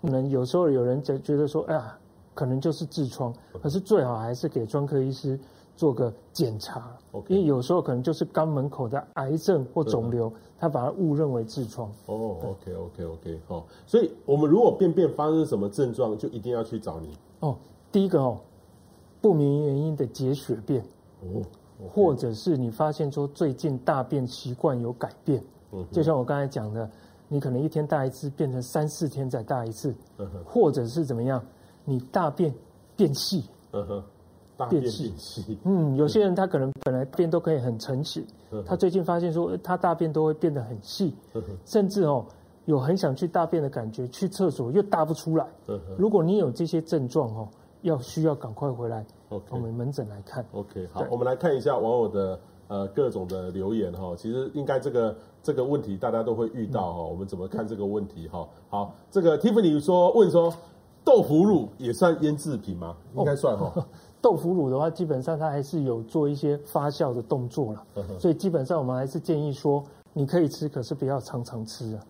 [0.00, 1.98] 可能有时候有人觉觉得说，哎呀，
[2.34, 5.38] 可能就是痔疮，可是最好还是给专科医师
[5.76, 6.96] 做个检查，
[7.28, 11.88] 因为有时候可能就是肛门口的癌症或肿瘤，他把它误认为痔疮。
[12.06, 17.16] 哦，OK OK OK，好，所以我们如果便便发生什么症状，就一定要去找你。
[17.40, 17.56] 哦，
[17.92, 18.38] 第一个哦，
[19.20, 20.82] 不明原因的结血便。
[21.22, 21.42] 哦，
[21.88, 26.88] 或者是你发现说最近大便习惯有改变，嗯，就像我刚才讲的，
[27.28, 31.42] 你可能一天大一次，变成三四天再大一次，嗯哼，或者是怎么样，
[31.84, 32.52] 你大便
[32.96, 34.02] 变细，嗯哼，
[35.16, 38.24] 细，嗯，有些人他可能本来便都可以很成型，
[38.66, 41.14] 他最近发现说他大便都会变得很细，
[41.64, 42.24] 甚至哦
[42.66, 45.46] 有很想去大便的感觉，去厕所又大不出来，
[45.96, 47.48] 如果你有这些症状哦，
[47.80, 49.04] 要需要赶快回来，
[49.50, 50.44] 我们门诊来看。
[50.52, 52.38] OK，好，我们来看一下网友的。
[52.68, 57.02] 呃，各种的留言哈，其实应该这个这个问题大家都会遇到哈。
[57.02, 58.48] 我们怎么看这个问题哈？
[58.70, 60.50] 好，这个 Tiffany 说问说，
[61.04, 62.96] 豆腐乳也算腌制品吗？
[63.14, 63.86] 应该算哈。
[64.22, 67.84] 豆腐乳的话，基本上它还是有做一些发酵的动作了，
[68.18, 72.02] 所以基本上我们还是建议说，你可以吃，可是不要常常吃啊。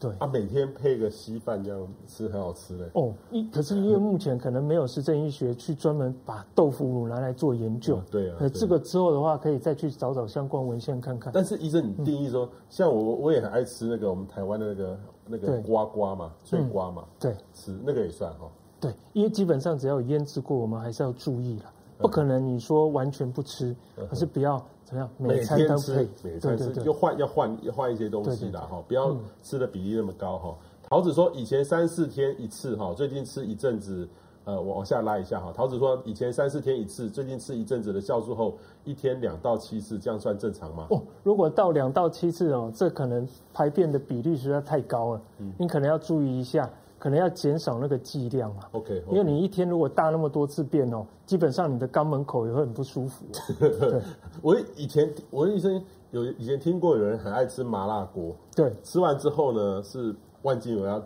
[0.00, 2.90] 对，啊，每天配个稀饭这样吃很好吃的。
[2.94, 7.96] 哦，一可是因为目前可能没有实证医学去专门把豆腐乳拿来做研究。
[7.96, 8.36] 嗯、对啊。
[8.40, 11.30] 呃，这个之后的话，可以再去找找相关文献看看。
[11.32, 18.50] 但是医生，你定义说，嗯、像我我也很爱吃那个我们台湾的那个那个瓜瓜嘛，脆瓜嘛，对，吃那个也算哈。
[18.80, 21.64] 对，因为基本上只要有腌制过，我们还是要注意了，
[22.00, 24.60] 不可能你说完全不吃，可、嗯、是不要。
[24.84, 25.08] 怎么样？
[25.18, 30.56] 每餐都配，每餐吃就换要换要换一些东西的哈，不要吃的比例那么高哈。
[30.88, 34.08] 桃子说以前三四天一次哈，最近吃一阵子，
[34.44, 35.52] 呃，我往下拉一下哈。
[35.54, 40.88] 桃子说以前三四天一次，最近吃一阵子的酵素后，一天两到七次，这样算正常吗？
[40.90, 46.68] 哦，如果到两到七次哦，这可能排便的比例实在太高了，嗯，你可能要注意一下。
[47.00, 53.24] 可能要减少那个剂量嘛，OK，因为你一天如果大那么多次便哦，基本上你的肛门口也会很不舒服。
[53.58, 54.02] 对，
[54.42, 61.02] 我以前我医生有以前听过有人很爱吃麻辣锅，对，吃完之后呢是万金油要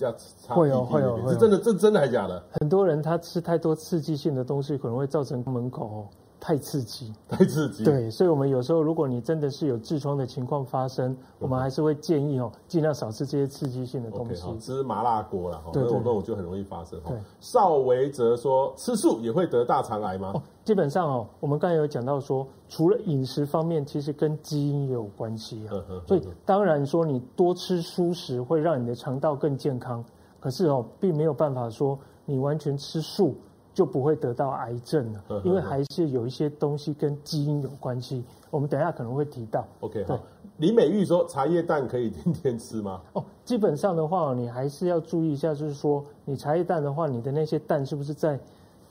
[0.00, 2.42] 要擦会有会有，是真的这真的还是假的？
[2.60, 6.06] 很多人他吃太多刺激性的东西，可能会造成肛门口哦。
[6.44, 7.84] 太刺激， 太刺激。
[7.84, 14.42] 对，所以，我们有时候，如果你真的是有痔疮的情况发生，我们还是会建议哦，尽量少吃这些刺激性的东西。
[14.42, 16.98] Okay, 吃麻辣锅了，对，对，对，那种就很容易发生。
[17.06, 20.32] 对，邵维泽说，吃素也会得大肠癌吗？
[20.34, 25.78] 哦，基本上哦，我们刚才有讲到说，除了饮食方面，其实跟基因也有关系啊。
[26.08, 30.04] 所以，当然说你多吃蔬食会让你的肠道更健康，
[30.40, 33.36] 可是哦，并没有办法说你完全吃素。
[33.74, 38.22] 就不会得到癌症了，因为还是有一些东西跟基因有关系。
[38.50, 39.66] 我们等一下可能会提到。
[39.80, 40.18] OK，好。
[40.58, 43.00] 李美玉说，茶叶蛋可以天天吃吗？
[43.14, 48.38] 哦，基本上的话，你还是要注意一下，就是说，你茶叶蛋的话，你的那些蛋是不是在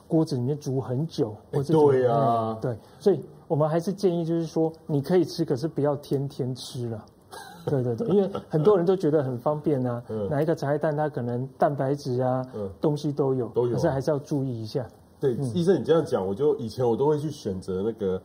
[0.07, 1.35] 锅子里面煮很久？
[1.53, 2.75] 或者对呀，对。
[2.99, 7.05] 所以我们还是建议，就是说，你可以吃，可是不要天天吃了。
[7.65, 14.85] 对对对，因为很多人都觉得很方便啊，嗯、拿一个茶叶蛋，它可能蛋白质啊，嗯、东西都有，都有、啊，可是还是要注意一下。
[15.19, 18.21] 对，嗯、医生你这样讲，我就以前我都会去选择那个。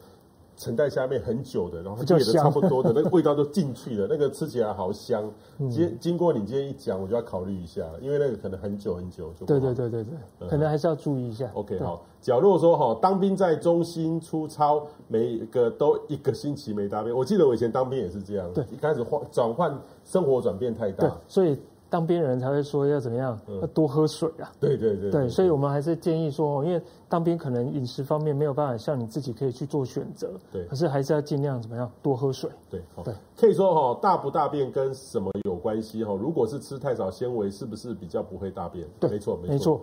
[0.57, 5.31] 沉在下面很久的，然后它也的差不多的，那个 味道都进去了，那个吃起来好香。
[5.71, 9.45] 经经过你今天一讲，我就要考虑一下，因为那个可能很久很久就。
[9.47, 10.05] 对对对对
[10.39, 11.51] 对，可能还是要注意一下。
[11.55, 12.03] OK，好。
[12.21, 17.15] 假如说哈，当兵在中心出操，每一个都一个星期没搭便。
[17.15, 21.59] 我记得我以前当兵也是这样，对，一开始换转换生活转变太大，所以。
[21.89, 23.39] 当兵人才会说要怎么样？
[23.61, 24.53] 要多喝水啊！
[24.59, 32.51] 对对对对，所以我们还是建议说，因为当兵可能饮食方面没有办法像你自己可以去做选择，对，可是还是要尽量怎么样多喝水。
[32.69, 36.13] 对对，可以说哈，大不大便跟什么有关系哈？
[36.15, 38.87] 如果是吃太少纤维，是不是比较不会大便？
[38.99, 39.81] 对，没错没错。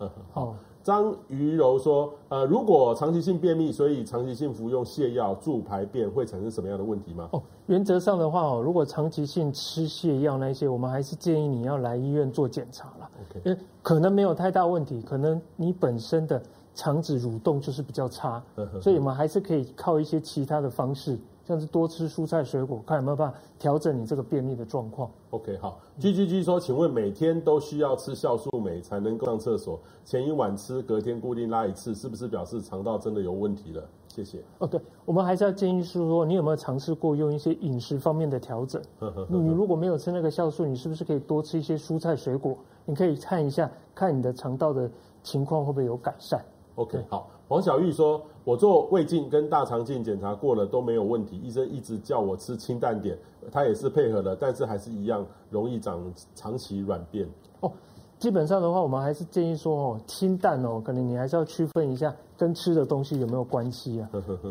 [0.00, 0.54] 嗯，好。
[0.84, 13.10] 张瑜柔说：“呃，如果长期性便秘，所以长期性服用泻药助排便，会产生什么样的问题吗？”哦，原则上的话哦，如果长期性吃泻药那些，我们还是建议你要来医院做检查了。
[13.30, 16.40] OK，因为可能没有太大问题，可能你本身的
[16.74, 18.42] 肠子蠕动就是比较差，
[18.82, 21.18] 所以我们还是可以靠一些其他的方式。
[21.44, 25.10] 像是多吃蔬菜水果，看有没有办法调整你这个便秘的状况。
[25.30, 25.78] OK，好。
[25.98, 29.78] G G G 说，请问每天都需要吃酵素酶才能够上厕所？
[30.04, 33.86] 前一晚吃，隔天固定拉一次，是不是表示肠道真的有问题了？
[34.08, 34.42] 谢谢。
[34.58, 38.80] 哦，对，我们还是要建议是说，你有没有尝试过用一些饮食方面的调整？
[39.28, 42.56] 你如果没有吃那个酵素，你是不是可以多吃一些蔬菜水果？
[42.86, 44.90] 你可以看一下，看你的肠道的
[45.22, 46.42] 情况会不会有改善。
[46.76, 47.28] OK，好。
[47.46, 53.18] 黄小玉说：“我做胃镜跟大肠镜检查过了都没有问题，医生一直叫我吃清淡点，
[53.50, 57.26] 他也是配合了，但是还是一样容易长长期软便。
[57.60, 57.72] 哦，
[58.18, 64.10] 基本上的话，我们还是建议说哦，清淡哦，可能你还是要区分一下跟吃的东西有没有关系啊。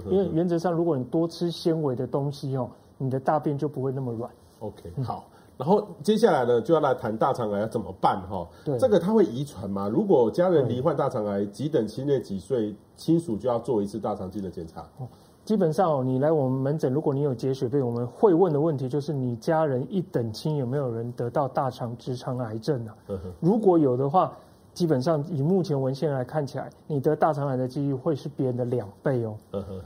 [0.09, 4.31] 因为原则上，如果你多吃纤维的东西哦，你的大便就不会那么软。
[4.59, 5.25] OK，好。”
[5.57, 8.47] 然后接下来呢，就要来谈大肠癌要怎么办哈？
[8.65, 9.87] 对，这个它会遗传吗？
[9.87, 14.81] 如果家人罹患大肠癌，几等亲内几岁亲属就要做一次大肠镜的检查？
[14.97, 15.07] 哦，
[15.45, 22.95] 基本上哦，你来我们门诊，如果你有结血病，我们会问的问题就是你家人一等亲有没有人得到大肠直肠癌症啊？
[23.39, 24.35] 如果有的话，
[24.73, 29.35] 基本上以目前文献来看起来，你得大肠癌的几率会是别人的两倍哦。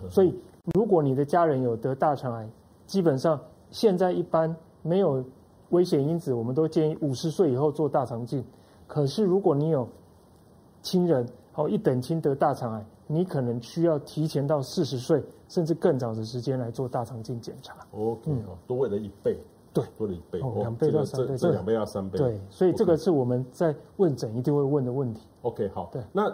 [0.09, 0.33] 所以
[0.75, 2.49] 如果你的家人有得大肠癌，
[2.85, 3.37] 基本上
[3.69, 5.21] 现在一般没有
[5.69, 8.43] 危险因子，我们都建议五十岁以后做大肠镜。
[8.87, 9.87] 可是如果你有
[10.81, 17.75] 亲人哦一等亲得大肠癌，你可能需要提前到四十岁，甚至更早的时间来做大肠镜检查。
[17.91, 19.37] OK，嗯，多了一倍，
[19.73, 22.17] 对，多了一倍，哦，两倍到三倍，这两倍到三倍。
[22.17, 25.27] 对，所以这个是我们在问诊一定会问的问题。
[25.41, 26.33] OK，好，对，那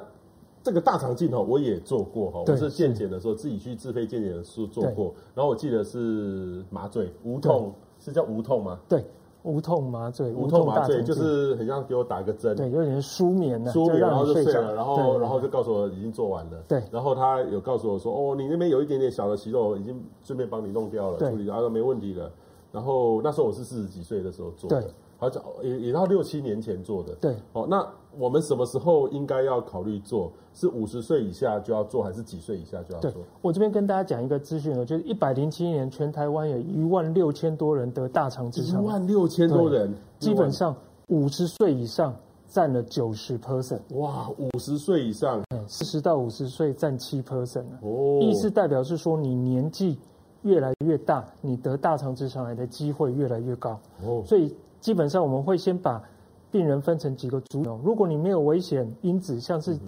[0.62, 8.80] 这个大肠镜哈，我也做过哈，我是健检的时候自己去自费健检的时候做过，然后我记得是麻醉无痛，是叫无痛吗？
[8.88, 9.04] 对。
[9.43, 22.32] 无痛麻醉，无痛麻醉就是很像给我打个针，对，有点舒眠的，舒眠然后就睡了，然后然后就告诉我已经做完了，对，然后他有告诉我说，哦，你那边有一点点小的息肉，已经顺便帮你弄掉了，处理，然后没问题了。
[22.71, 24.84] 然后那时候我是四十几岁的时候做的。
[25.17, 30.32] 好像也也到六七年前做的，对，哦，那我们什么时候应该要考虑做？
[30.54, 33.23] 是五十岁以下就要做，还是几岁以下就要做？
[33.41, 40.76] 我这边跟大家讲一个资讯哦，就是一百零七年全台湾有一万六千多人得大肠直肠，一万六千多人，基本上
[41.08, 42.13] 五十岁以上
[42.45, 43.80] 占了九十 percent。
[43.95, 49.97] 哇，五十岁以上，四十到五十岁占七 percent 哦，意思代表是说你年纪
[50.43, 54.54] 越来越大，你得大肠直肠癌的机会越来越高哦，所以。
[54.84, 56.04] 基本上我们会先把
[56.52, 57.80] 病人分成几个组哦。
[57.82, 59.80] 如果你没有危险因子，像是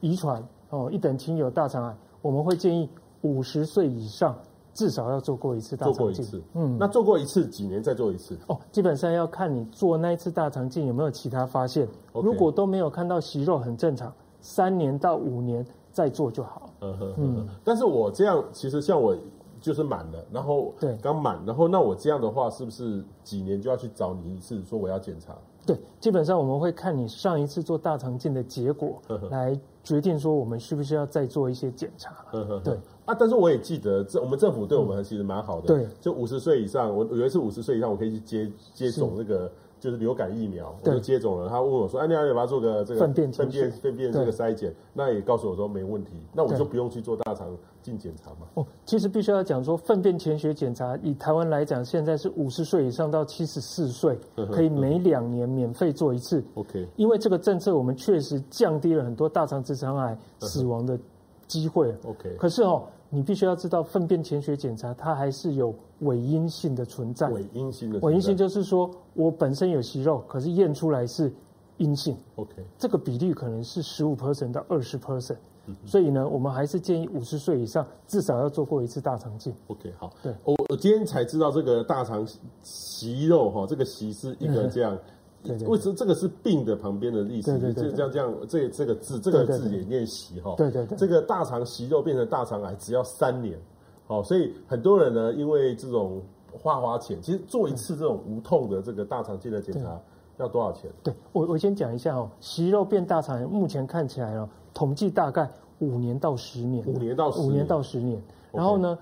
[0.00, 2.88] 遗传哦，一等亲友大肠癌，我们会建议
[3.20, 4.34] 五十岁以上
[4.72, 5.98] 至少要做过一次大肠镜。
[5.98, 8.38] 做过一次，嗯，那做过一次几年再做一次？
[8.46, 11.86] 哦，基本上要看你做那一次大肠镜有没有其他发现。
[12.14, 16.70] 如果都没有看到息肉，很正常，三年到五年再做就好。
[16.80, 17.48] 嗯哼，嗯。
[17.62, 19.14] 但是我这样其实像我。
[19.60, 25.36] 就是满了，然后对刚满，然后那我这样的话，是不是几年就要去找你一次，说我要检查？
[25.66, 32.10] 对，基本上我们会看你上一次做大肠镜的结果，呵呵来决定说我们需不需要再做一些检查。
[32.30, 35.66] 呵呵呵对啊，但是我也记得，这我们政府对我们其实蛮好的。
[35.66, 39.50] 对，就五十岁以上，我有一次五十岁以上，我可以去接接种那个。
[39.80, 41.48] 就是流感疫苗，我就接种了。
[41.48, 47.56] 他问我说：“哎，你要不要做个这个粪便粪便粪便这个筛检？”那也告诉我说没问题，那我就不用去做大肠
[47.88, 48.46] 镜检查嘛。
[48.54, 54.18] 哦，其实必须要讲说，粪便潜血检查以台湾来讲，现在是五十岁以上到七十四岁，
[54.52, 56.44] 可以每两年免费做一次。
[56.54, 60.98] OK，因为这个政策，我们确实降低了很多大肠直肠癌死亡的
[61.46, 61.94] 机会。
[62.04, 62.84] OK，可是哦。
[63.10, 67.26] 你必须要知道，粪便潜血检查它还是有伪阴性的存在。
[67.30, 71.32] 伪阴性的伪阴性就是说我本身有息肉，可是验出来是
[71.78, 72.14] 阴性。
[72.36, 75.38] OK，这个比例可能是十五 percent 到二十 percent。
[75.84, 79.54] 所以呢，我们还是建议五十岁以上至少要做过一次大肠镜。
[79.68, 80.12] OK，好。
[80.22, 82.26] 对，我我今天才知道这个大肠
[82.62, 84.94] 息肉哈，这个息是一个这样。
[85.44, 87.56] 嗯为什么这个是病的旁边的意思？
[87.56, 90.52] 对对对，这样这样，这这个字这个字也念息哈。
[90.56, 93.56] 对对对，这个大肠息肉变成大肠癌只要三年，
[94.08, 96.20] 好，所以很多人呢，因为这种
[96.52, 99.98] 花花钱，其实做一次这种无痛的这个大肠镜的检查
[100.38, 100.90] 要多少钱？
[101.04, 108.96] 对我我先讲一下哦，息肉变大肠癌目前看起来哦，统计大概五年到十年，五年到十年，五年到十年，然后呢？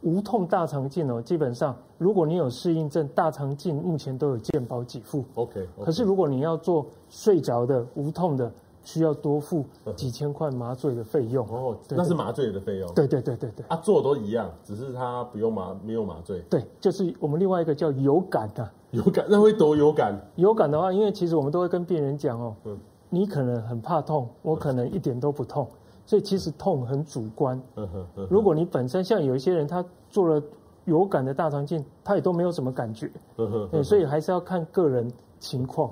[0.00, 5.24] 无痛大肠镜哦，基本上如果你有适应症，大肠镜目前都有健保给付。
[5.36, 5.64] OK。
[5.80, 8.50] 可是如果你要做睡着的无痛的，
[8.82, 11.46] 需要多付几千块麻醉的费用。
[11.46, 12.94] 哦，那是麻醉的费用。
[12.94, 13.64] 对对对对对。
[13.68, 16.40] 啊，做都一样，只是他不用麻，没有麻醉。
[16.50, 18.68] 对，就是我们另外一个叫有感的。
[18.90, 20.20] 有感，那会多有感？
[20.34, 22.76] 有感的话，因为其实我们都会跟病人讲哦，嗯，
[23.14, 25.68] 你可能很怕痛，我可能一点都不痛。
[26.06, 27.60] 所以其实痛很主观。
[28.30, 30.42] 如果你本身像有一些人，他做了
[30.86, 33.10] 有感的大肠镜，他也都没有什么感觉。
[33.84, 35.90] 所以还是要看个人情况。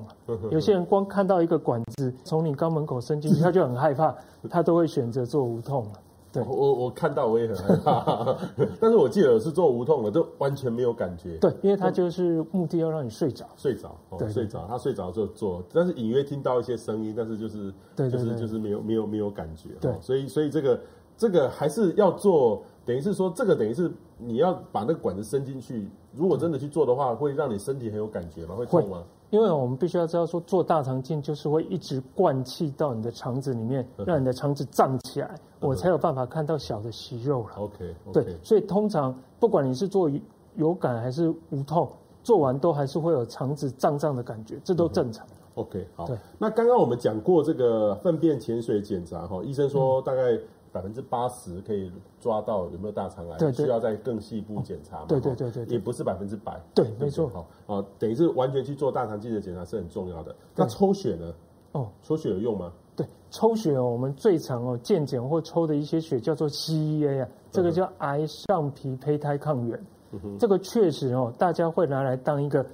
[0.50, 4.16] 有些人光看到一个管子从你肛门口伸进去，他就很害怕，
[4.48, 5.86] 他都会选择做无痛。
[6.32, 8.36] 对，我我看到我也很害怕，
[8.80, 11.36] 但是我记得是做无痛的，就完全没有感觉。
[11.38, 19.70] 对，因为他就是目的要让你睡着，睡着，对，睡着，他睡着就做，但是隐约听到一些声音，但是就是，对，就是就是没有没有没有感觉。
[19.80, 20.80] 对，所以所以这个
[21.16, 28.54] 这个还是要做，等于是说这个等于是你要把那个管子伸进去，如果真的去做的话，会让你身体很有感觉吗？
[28.54, 29.02] 会痛吗？
[29.30, 37.54] 因为我们必须要知道，说做大肠镜就是会一直灌气到你的肠子里面，让你的肠子胀起来，我才有办法看到小的息肉了。
[37.56, 40.10] OK，对，所以通常不管你是做
[40.56, 41.88] 有感还是无痛，
[42.22, 45.26] 做完都还是会有肠子胀胀的感觉，这都正常。
[45.54, 46.08] OK，好。
[46.38, 50.36] 那刚刚我们讲过这个粪便潜水检查哈，医生说大概
[50.72, 55.06] 百分之八十可以抓到有没有大肠癌，对对需要再更细部检查嘛？
[55.08, 56.60] 对对对对对也不是百分之百。
[56.74, 57.28] 对，对没错。
[57.28, 60.34] 好啊，等于是完全去做大肠镜的检查是很重要的。
[60.54, 61.34] 那抽血呢？
[61.72, 62.72] 哦，抽血有用吗？
[62.96, 69.78] 对，抽血哦，我们最常哦健检或抽的一些血叫做 CEA 啊，这个叫癌上皮胚胎抗原。
[70.12, 72.66] 嗯哼，这个确实哦，大家会拿来当一个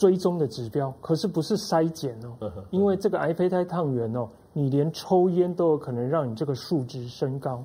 [0.00, 4.26] 追踪的指标，可是不是筛检哦，因为这个癌胚胎抗原哦。
[4.52, 7.62] 你连抽烟都有可能让你这个数值升高，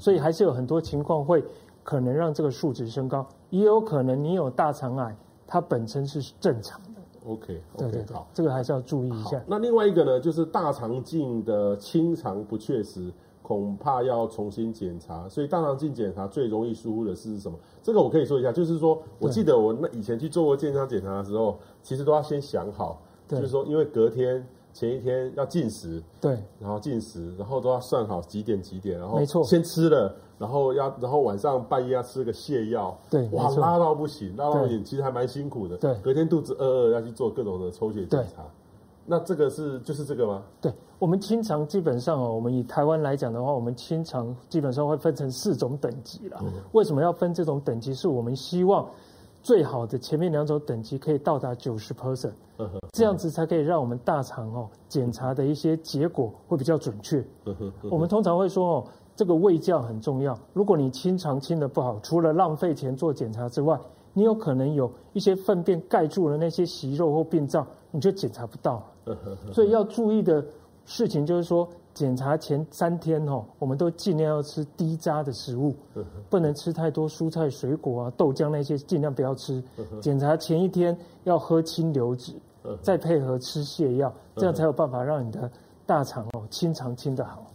[0.00, 1.40] 所以还是有很多情况会
[1.84, 5.16] 可能让这个数值升高，也有可能你有大肠癌，
[5.46, 7.00] 它本身是正常的。
[7.24, 9.40] OK，对对对，好，这个还是要注意一下。
[9.46, 13.08] 那另外一个呢，就是大肠镜的清肠不确实，
[13.46, 15.28] 恐怕要重新检查。
[15.28, 17.56] 所以大肠镜检查最容易疏忽的是什么？
[17.82, 24.44] 这个我可以说一下，就是说我记得我那以前去做过健康检查的时候，其实都要先想好，就是说因为隔天。
[24.76, 38.44] 前一天要进食，对，然后进食，然后都要算好几点几点，然后没错，先吃了，然后要，然后晚上半夜要吃个泻药，对，哇，拉到不行，拉到不行，其实还蛮辛苦的，对，隔天肚子饿饿要去做各种的抽血检查，
[39.06, 40.42] 那这个是就是这个吗？
[40.60, 46.38] 对，我们清肠基本上哦，我们以台湾来讲的话，我们清肠基本上会分成四种等级了。
[46.42, 47.94] 嗯、为什么要分这种等级？
[47.94, 48.86] 是我们希望。
[49.42, 52.32] 最好的前面两种等级可以到达九十 percent，
[52.90, 57.24] 这样子才可以让我们大肠哦检查的一些结果会比较准确。
[57.88, 58.84] 我们通常会说哦，
[59.14, 60.36] 这个胃教很重要。
[60.52, 63.78] 如果你清肠清的不好，除了浪费钱做检查之外，
[64.14, 68.82] 你有可能有一些粪便盖住了那些息肉或病灶，你就检查不到。
[69.52, 70.44] 所以要注意的
[70.84, 71.68] 事情就是说。
[71.96, 75.74] 检查前三天哦，我们都尽量要吃低渣的食物，
[76.28, 79.64] 不能吃太多蔬菜、水果啊、豆浆那些，尽量不要吃。
[79.98, 80.94] 检查前一天
[81.24, 82.34] 要喝清流质，
[82.82, 85.50] 再配合吃泻药，这样才有办法让你的
[85.86, 87.46] 大肠哦清肠清的好。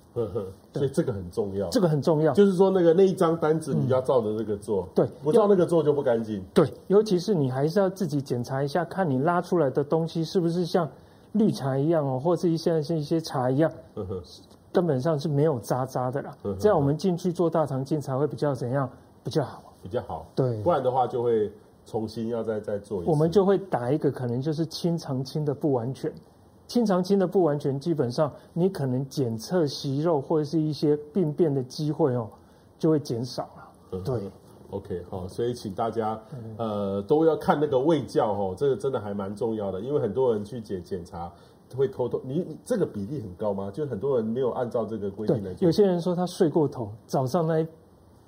[0.74, 2.34] 所以这个很重要，这个很重要。
[2.34, 6.43] 就是说那个那一张单子你要照着那个做，对，不照那个做就不干净。
[6.52, 10.89] 对，尤其是你还是要自己检查一下，看你拉出来的东西是不是像。
[11.34, 13.71] 绿茶一样哦，或是一些像一些茶一样，
[14.71, 16.36] 根本上是没有渣渣的啦。
[16.59, 18.89] 这样我们进去做大肠镜才会比较怎样
[19.23, 19.63] 比较好？
[19.82, 20.25] 比较好。
[20.36, 21.51] 对，不然的话就会
[21.86, 23.09] 重新要再再做一次。
[23.11, 26.13] 我们就会打一个可能就是清肠清的不完全，
[26.67, 32.29] 清肠清的不完全，基本上你可能检测息肉或者是一些病变的机会哦，
[32.77, 33.43] 就会减少
[33.91, 33.99] 了。
[34.03, 34.29] 对。
[34.72, 36.19] OK，好，所以请大家
[36.57, 41.32] 呃都要看那个胃教哦，这个真的还蛮重要的，因为很多人去检检查
[41.76, 43.69] 会偷偷，你你这个比例很高吗？
[43.72, 45.65] 就很多人没有按照这个规定来做。
[45.65, 47.67] 有些人说他睡过头，早上那一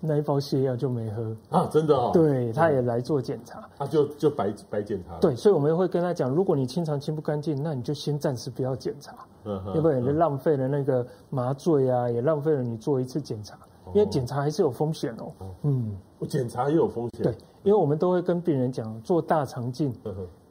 [0.05, 2.11] 那一包泻药就没喝啊，真的哦。
[2.13, 5.17] 对，他也来做检查，啊，就就白白检查。
[5.19, 9.15] 对，所以我们会跟他讲，如果你清肠清不干净，那你就先暂时不要检查，
[9.45, 13.57] 嗯，要不然你就浪费了那个麻醉啊，也浪费了你做一次检查。
[13.93, 15.31] 因为检查还是有风险哦。
[15.61, 17.23] 嗯，我检查也有风险。
[17.23, 17.31] 对，
[17.63, 19.93] 因为我们都会跟病人讲，做大肠镜，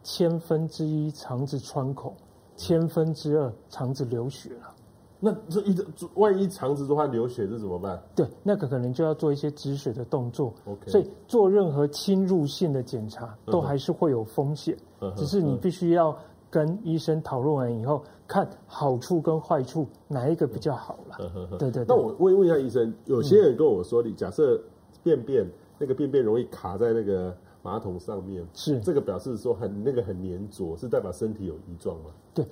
[0.03, 2.15] 千分之一肠子穿孔，
[2.57, 4.75] 千分之二肠子流血了。
[5.25, 5.77] 那这一
[6.15, 8.03] 万一肠子的话流血，这怎么办？
[8.15, 10.53] 对，那个可能就要做一些止血的动作。
[10.65, 10.91] OK。
[10.91, 14.77] 所以做任何侵入性的检查，都还是会有风险。
[15.17, 16.17] 只是你必须要
[16.53, 18.05] 跟医生讨论完以后。
[18.25, 21.59] 看好处跟坏处哪一个比较好了？
[21.59, 21.85] 对对。
[21.87, 24.59] 那我问问一下医生，有些人跟我说，你假设
[25.03, 25.47] 便便
[25.77, 32.05] 那个便便容易卡在那个马桶上面，是这个表示说很那个很黏着，是代表身体有异状吗？
[32.33, 32.47] 对，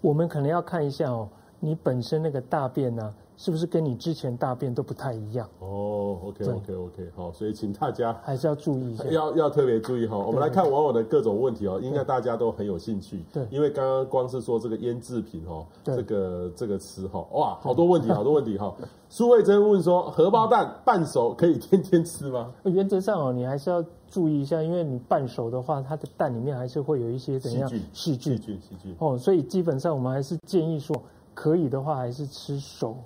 [0.00, 1.28] 我们可能要看一下哦，
[1.60, 3.14] 你本身那个大便呢？
[3.36, 5.48] 是不是跟你之前大便都不太一样？
[5.58, 10.16] 哦，OK，OK，OK，好，所以请大家还是要注意一下，要要特别注意哈。
[10.16, 13.22] 我们来看网友的各种问题哦，应该大家都很有兴趣。
[13.32, 18.74] 对，因为刚刚光是说这个腌制品哦，这个这个词哈，哇，好多问题， 好多问题哈。
[19.08, 22.52] 苏慧珍问说，荷包蛋半熟可以天天吃吗？
[22.64, 30.96] 原则上哦，你还是要注意一下，因为你半熟的话，它的蛋里面还是会有一些怎样细菌、细菌、细菌哦，所以基本上我们还是建议说，
[31.34, 32.96] 可以的话还是吃熟。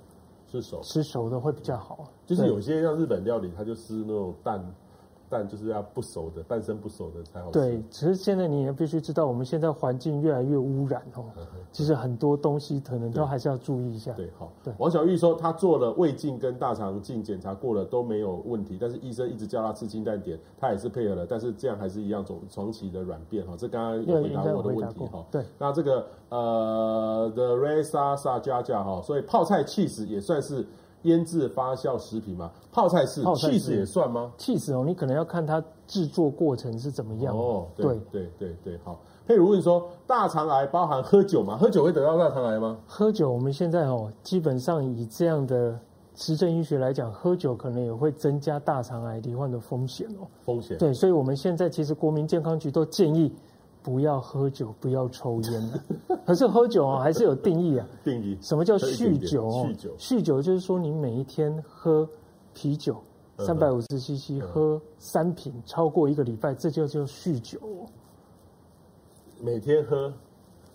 [0.51, 2.11] 吃熟，吃熟的会比较好。
[2.25, 4.61] 就是有些像日本料理，它就吃那种蛋。
[5.31, 7.53] 但就是要不熟的，半生不熟的才好吃。
[7.53, 11.23] 对，其实现在你也必须知道，我们现在环境越来越污染哦。
[11.71, 14.11] 其实很多东西可能都还是要注意一下。
[14.11, 14.51] 对，好。
[14.61, 23.55] 对，王小玉说，她做了胃镜跟大肠镜检查过了都没有问题，但是医生一直叫她吃清淡点，她也是配合了，但是这样还是一样种长期的软便哈。
[23.57, 25.25] 这刚刚有回答我的问题哈。
[25.31, 30.65] 对，那这个呃，The Ray Sa Sa 加加哈，所以泡菜起司也算是。
[31.03, 32.51] 腌制发酵食品吗？
[32.71, 34.31] 泡菜是，起司也算吗？
[34.37, 37.67] 起司哦，你可能要看它制作过程是怎么样哦。
[37.75, 38.99] 对对对对对，好。
[39.27, 41.57] 佩如问说，大肠癌包含喝酒吗？
[41.57, 42.77] 喝酒会得到大肠癌吗？
[42.85, 45.79] 喝酒，我们现在哦，基本上以这样的
[46.15, 50.27] 实证医学来讲，喝酒可能也会增加大肠癌罹患的风险哦。
[50.43, 53.33] 风险对，所以我们现在其实国民健康局都建议
[53.83, 56.17] 不要喝酒，不要抽烟的。
[56.25, 57.87] 可是喝酒啊，还是有定义啊。
[58.03, 59.65] 定义什么叫酗酒哦？
[59.67, 62.07] 酗酒，酗酒就是说你每一天喝
[62.53, 63.01] 啤酒
[63.39, 67.87] 三百五十 CC，喝三瓶，超过一个礼拜，这就叫酗酒哦。
[69.39, 70.13] 每天喝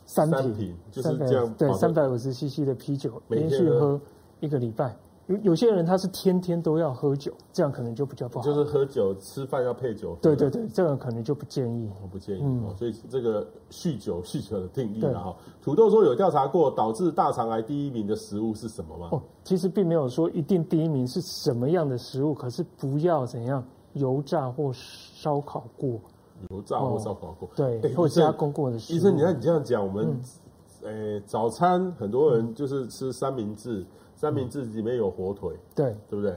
[0.04, 1.54] 三瓶，三瓶就是这样。
[1.54, 4.00] 对，三百五十 CC 的啤酒，连续喝
[4.40, 4.96] 一个礼拜。
[5.26, 8.44] 有有些人他是天天都要喝酒，这样可能就比较不好。
[8.44, 10.16] 就是喝酒吃饭要配酒。
[10.22, 11.90] 对对对，这个可能就不建议。
[12.00, 12.42] 我不建议。
[12.44, 15.36] 嗯，所以这个酗酒酗酒的定义了哈。
[15.60, 19.08] 土豆说有调查过导致大肠癌第一名的食物是什么吗？
[19.10, 23.64] 哦，其实并没有说一定第一名是什么样的食物，可是不要怎样
[23.94, 25.98] 油炸或烧烤过。
[26.50, 28.96] 油炸或烧烤过，对，或加工过的食物。
[28.96, 30.20] 医生，你看你这样讲，我们
[30.84, 33.84] 呃早餐很多人就是吃三明治。
[34.16, 36.36] 三明治里面有火腿，对对不对？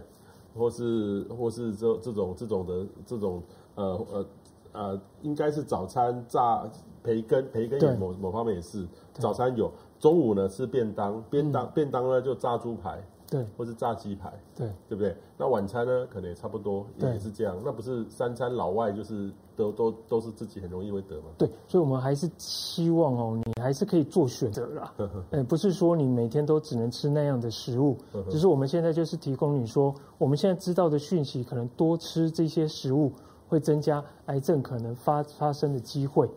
[0.56, 3.42] 或是或是这这种这种的这种
[3.76, 4.26] 呃呃
[4.72, 6.70] 呃，应该是早餐炸
[7.02, 9.72] 培根，培根也某某方面也是早餐有。
[10.00, 13.04] 中午呢吃便当，便当便当呢就炸猪排。
[13.30, 15.16] 对，或是炸鸡排，对，对不对？
[15.38, 17.56] 那晚餐呢，可能也差不多，也是这样。
[17.64, 21.26] 那不是三餐老外，就是都都都是自己很容易会得吗？
[21.38, 24.94] 对，所以我们还是希望哦，你还是可以做选择啦。
[25.30, 27.96] 呃， 不是说你每天都只能吃那样的食物，
[28.32, 33.12] 只是我们现在就是提供你说，我们现在知道的讯息，可能多吃这些食物
[33.48, 36.28] 会增加癌症可能发发生的机会，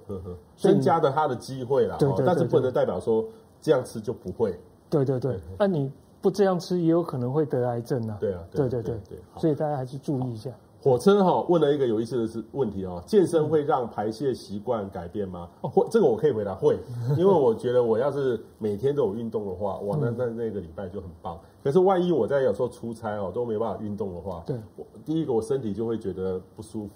[0.56, 1.96] 增加的它的机会啦。
[1.98, 3.24] 对对，但是不能代表说
[3.62, 4.54] 这样吃就不会。
[4.90, 5.90] 对对对，那你。
[6.22, 8.16] 不这样吃也有可能会得癌症啊！
[8.20, 10.50] 对啊，对对对对，所以大家还是注意一下。
[10.80, 15.48] 火车哈问了一个有意思的是问题哦，健身会让排泄习惯改变吗？
[15.60, 16.78] 会，这个我可以回答会，
[17.18, 21.38] 因为我觉得我要是每天都有运动的话，哇，那那那个礼拜就很棒。
[21.62, 26.94] 可是万一我在有时候出差哦都没办法运动的话，对，我第一个我身体就会觉得不舒服，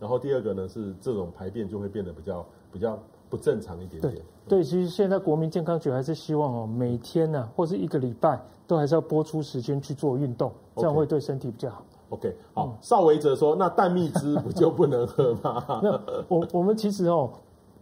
[0.00, 2.98] 然后第二个呢是这种排便就会变得比较比较。
[3.28, 4.14] 不正常一点点。
[4.14, 11.84] 对，对，其实现在国民健康局还是希望哦，每天呢、啊，或是一个礼拜，都还是要播出时间去做运动，这样会对身体比较好。
[12.10, 12.76] OK，好。
[12.80, 17.30] 邵维哲说：“那蛋蜜汁不就不能喝吗？” 那我我们其实哦，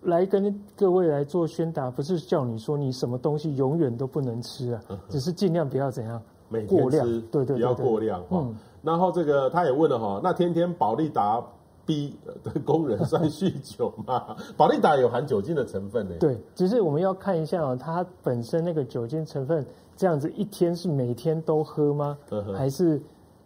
[0.02, 8.22] 来跟各位来做宣达，不是叫你说你什么东西永远都不能吃啊，只是尽量不要怎样，每天吃，过量，对对对，不要过量。
[8.30, 8.56] 嗯。
[8.82, 11.44] 然后这个他也问了哈，那天天保利达。
[11.86, 14.36] 逼的工人算酗酒吗？
[14.58, 16.14] 保力达有含酒精的成分呢。
[16.18, 19.64] 对，只是我们要看一下哦，它本身那个酒精成分
[19.96, 22.18] 这样子，一天是每天都喝吗？
[22.54, 23.00] 还是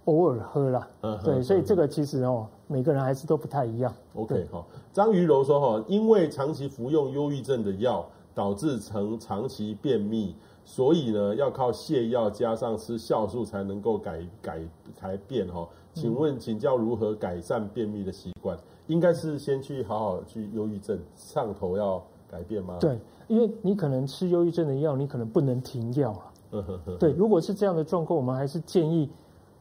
[0.06, 0.88] 偶尔喝啦？
[1.22, 3.94] 对，所以这个其实哦，每个人还是都不太一样。
[4.14, 10.34] OK 哈，张瑜柔说哈，因为长期服用忧郁症的药，导致成长期便秘，
[10.64, 14.60] 所以呢要靠泻药加上吃酵素才能够改改
[15.00, 15.68] 改变哈。
[15.94, 18.56] 请问，请教如何改善便秘的习惯？
[18.86, 22.76] 应该是先去好好去忧郁症上头要改变吗？
[22.80, 26.66] 对，因为你可能吃忧郁症的药，你可能不能停药了。
[26.98, 29.08] 对，如果是这样的状况，我们还是建议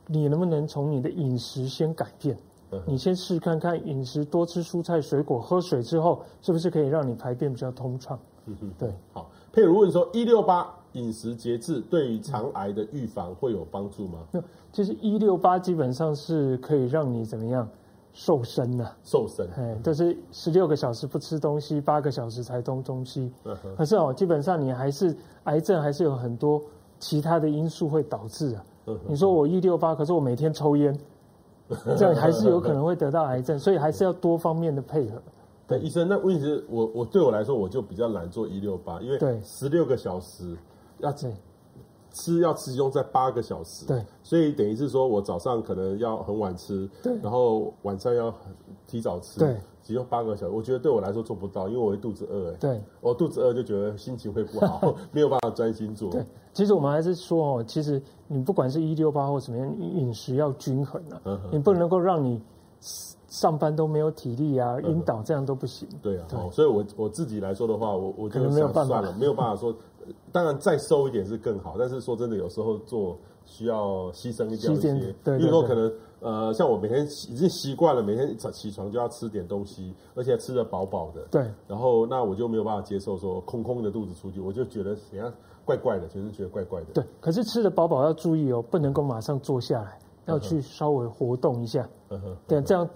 [0.07, 2.37] 你能不能从你的饮食先改变。
[2.85, 8.19] 你先试看看饮食，多吃蔬菜水果，喝水之后，是不是可以让你排便比较通畅？
[8.77, 9.29] 对，好。
[9.51, 14.19] 佩如问说：一六八饮食节制对于肠癌的预防会有帮助吗？
[14.31, 17.67] 那其实一六八基本上是可以让你怎么样
[18.11, 23.31] 瘦身的、啊，瘦身，哎，就是十六个小时不吃东西，八个小时才动东西。
[23.77, 26.61] 可是哦，基本上你还是癌症还是有很多
[26.97, 28.65] 其他的因素会导致啊。
[28.87, 30.97] 嗯、你说我一六八，可是我每天抽烟，
[31.95, 35.21] 这样还是有可能会得到癌症，所以还是要多方面的配合。
[35.67, 40.57] 对，医生，那问题是我我对我来说，我就比较懒做一六八，因为十六个小时
[40.99, 41.31] 要吃
[42.11, 48.33] 吃要吃用在八个小时，对，所以等于是说我早上可能要很晚吃，对，然后晚上要
[48.87, 56.09] 提早吃，对，只用八个小时，我觉得对我来说做不到，因为我会肚子饿，哎，对，我肚子饿就觉得心情会不好， 没有办法专心做。
[56.09, 62.41] 对，其实我们还是说哦，其实你不管是一六八或什么样，你饮食要均衡啊，嗯、你不能够让你。
[63.27, 65.87] 上班都没有体力啊，晕倒这样都不行。
[65.91, 66.39] 嗯、对啊，对。
[66.39, 69.71] 哦，所以我我自己来说的话，我我就想算了，没有办法说，
[70.31, 85.31] 当然再瘦一点是更好，但是说真的，有时候做需要牺牲一点一些，对，对，对，因为说可能呃，像我每天已经习惯了，每天早起床就要吃点东西，而且吃的饱饱的，对，然后那我就没有办法接受说空空的肚子出去，我就觉得怎样
[85.65, 86.87] 怪怪的，就是觉得怪怪的。
[86.93, 92.87] 对，可是吃的饱饱要注意哦，不能够马上坐下来，要去稍微活动一下，嗯哼，对，这样。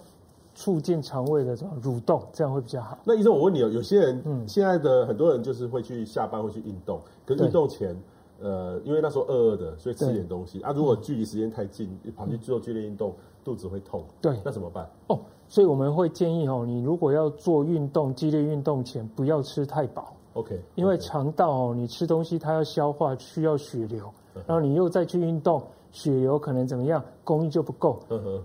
[0.56, 2.98] 促进肠胃的什么蠕动，这样会比较好。
[3.04, 7.96] 那医生，我问你哦，有些人，嗯，现在的很多人就是会去下班会去运动，可是运动前，
[8.42, 10.72] 呃，因为那时候饿饿的，所以吃点东西啊。
[10.72, 14.04] 如果距离时间太近，你跑去做剧烈运动，肚子会痛。
[14.22, 14.90] 对，那怎么办？
[15.08, 20.14] 哦，所以我们会建议哦，你如果要做运动、激烈运动前，不要吃太饱。
[20.34, 24.12] OK，因为肠道哦，你吃东西它要消化，需要血流，
[24.48, 25.62] 然后你又再去运动，
[25.94, 28.02] 血流可能怎么样，供应就不够，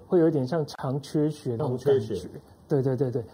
[0.06, 2.14] 会有点像肠缺血那种感觉。
[2.68, 3.24] 对对对对。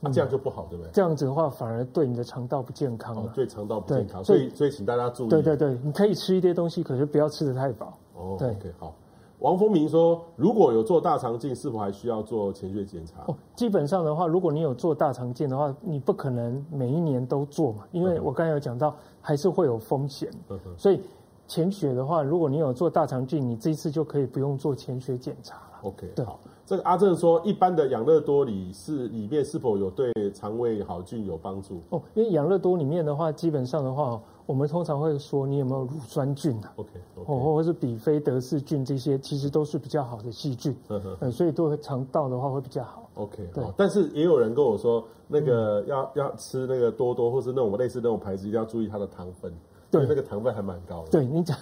[0.00, 0.90] 啊，这样就不好，对不对？
[0.92, 3.32] 这样子的话，反而对你的肠道不健康了。
[3.34, 5.28] 对肠道不健康，所以所以请大家注意。
[5.28, 7.98] 对对对，你可以吃一些东西，可是不要吃的太饱。
[8.14, 8.94] 哦，对，OK，好。
[9.40, 13.24] 王丰明说，如果有做大肠镜，是否还需要做潜血检查？
[13.26, 20.30] 哦，基本上的话，如果你有做大肠镜的话，你不可能每一年都做嘛，因为我刚才有讲到，还是会有风险。
[20.48, 20.58] 嗯。
[20.76, 21.00] 所以
[21.48, 25.78] 潜血的话，如果你有做大肠镜，你这一次就可以不用做潜血检查了。
[25.82, 26.24] OK，对。
[26.24, 26.38] 好。
[26.66, 31.80] 这个阿正说，一般的养乐多里是里面是否有对肠胃好菌有帮助？
[31.88, 40.76] 哦，因为养乐多里面的话，基本上的话，我们通常会说你有没有乳酸菌啊？OK，哦.或者是比菲德氏菌这些，其实都是比较好的细菌。
[40.88, 43.08] 嗯哼，嗯，所以对肠道的话会比较好。
[43.14, 43.64] OK，对。
[43.74, 49.50] 但是也有人跟我说，那个要、嗯、要吃那个多多，或是那种类似那种牌子，一定要注意它的糖分。
[49.90, 51.10] 对，那个糖分还蛮高的。
[51.10, 51.56] 对你讲，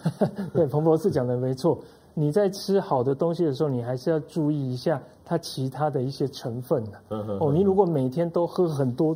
[0.53, 1.79] 对彭博士讲的没错。
[2.19, 6.99] 你在吃好的东西的时候，你还是要注意一下它其他的一些成分的。
[7.41, 9.15] 哦，你如果每天都喝很多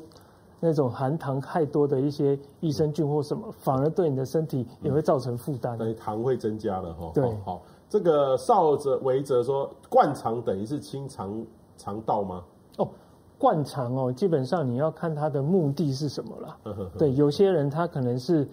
[0.61, 5.77] 那种含糖太多的一些益生菌或什么，反而对你的身体也会造成负担。
[5.79, 7.11] 那、嗯、糖会增加了哈。
[7.15, 11.43] 对，好，这个少则维则说，灌肠等于是清肠
[11.79, 12.45] 肠道吗？
[12.77, 12.87] 哦，
[13.39, 16.59] 灌肠哦，基本上你要看它的目的是什么了。
[16.99, 18.47] 对，有些人他可能是。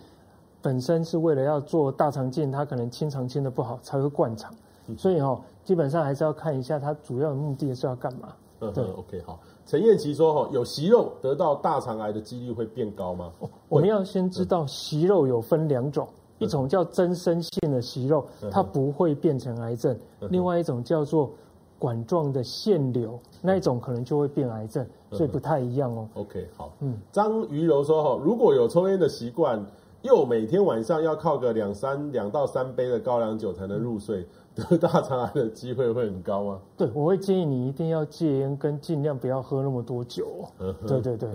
[0.62, 4.54] 本身是为了要做大肠镜，他可能清肠清的不好才会灌肠，
[4.98, 8.34] 所以哦，基本上还是要看一下他主要的目的是要干嘛。
[8.60, 9.40] 嗯，对，OK，好。
[9.68, 13.32] 陈燕琪说，哈，有息肉得到大肠癌的几率会变高吗？
[13.70, 16.08] 我们要先知道息肉有分两种，
[16.40, 19.96] 一种叫增生性的息肉，它不会变成癌症；
[20.30, 21.30] 另外一种叫做
[21.78, 26.10] 管状的腺瘤，那一种可能就会变癌症，所以不太一样哦。
[26.16, 26.72] OK，好。
[26.80, 29.64] 嗯，张瑜柔说，哈，如果有抽烟的习惯。
[30.02, 34.26] 又每天晚上要靠个两三两到三杯的高粱酒才能入睡，
[34.56, 36.60] 得 大肠癌的机会会很高吗？
[36.78, 40.46] 对，我会建议你一定要戒烟，跟尽量不要喝那么多酒。
[40.88, 41.30] 对对对，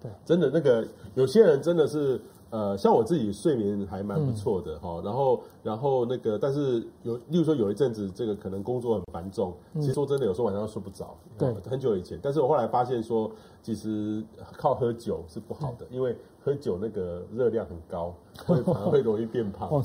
[0.00, 2.20] 对，真的那个有些人真的是。
[2.52, 11.16] 呃，像我自己睡眠还蛮不错的哈、嗯，然后然后那个，但是有，例如说有一阵子这个可能工作很繁重，其实说真的，有时候晚上睡不着。
[11.38, 13.30] 对、嗯，很久以前，但是我后来发现说，
[13.62, 14.22] 其实
[14.58, 19.70] 靠喝酒是不好的，嗯、因为喝酒那个热量很高，会反而会容易变胖。
[19.70, 19.82] 哦、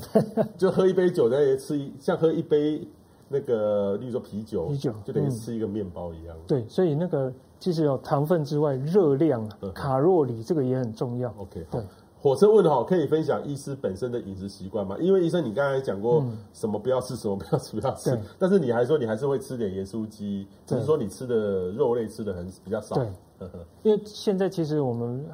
[0.58, 2.86] 就喝一杯酒等于吃一，像喝一杯
[3.30, 6.44] 那个，例如说啤酒，啤酒就等于吃一个面包一样、嗯。
[6.46, 11.32] 对，所以那个其实有糖分之外，热量、卡路里这个也很重要。
[11.38, 11.82] OK，对。
[12.20, 14.96] 火车问的好，可以分享医师本身的饮食习惯吗？
[14.98, 18.18] 因为医生，你刚才讲过什么不要吃，什么不要吃，不要吃。
[18.38, 22.96] 但是你还说你还是会吃点盐酥鸡，只是说你吃的肉类吃的很比较少。
[22.96, 23.48] 对，
[23.84, 25.24] 因为现在其实我们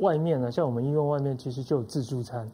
[0.00, 2.46] 外面呢，像我们医院外面其实就有自助餐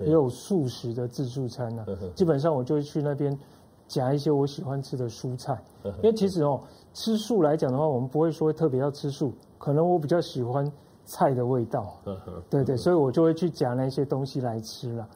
[0.00, 1.86] 也有素食的自助餐呢。
[2.14, 3.34] 基本上我就会去那边
[3.88, 6.60] 夹一些我喜欢吃的蔬菜，因为其实哦，
[6.92, 10.70] 吃素来讲的话，我们不会说特别要吃素，可能我比较喜欢。
[11.10, 11.96] 菜的味道，
[12.48, 15.08] 对对，所以我就会去夹那些东西来吃了。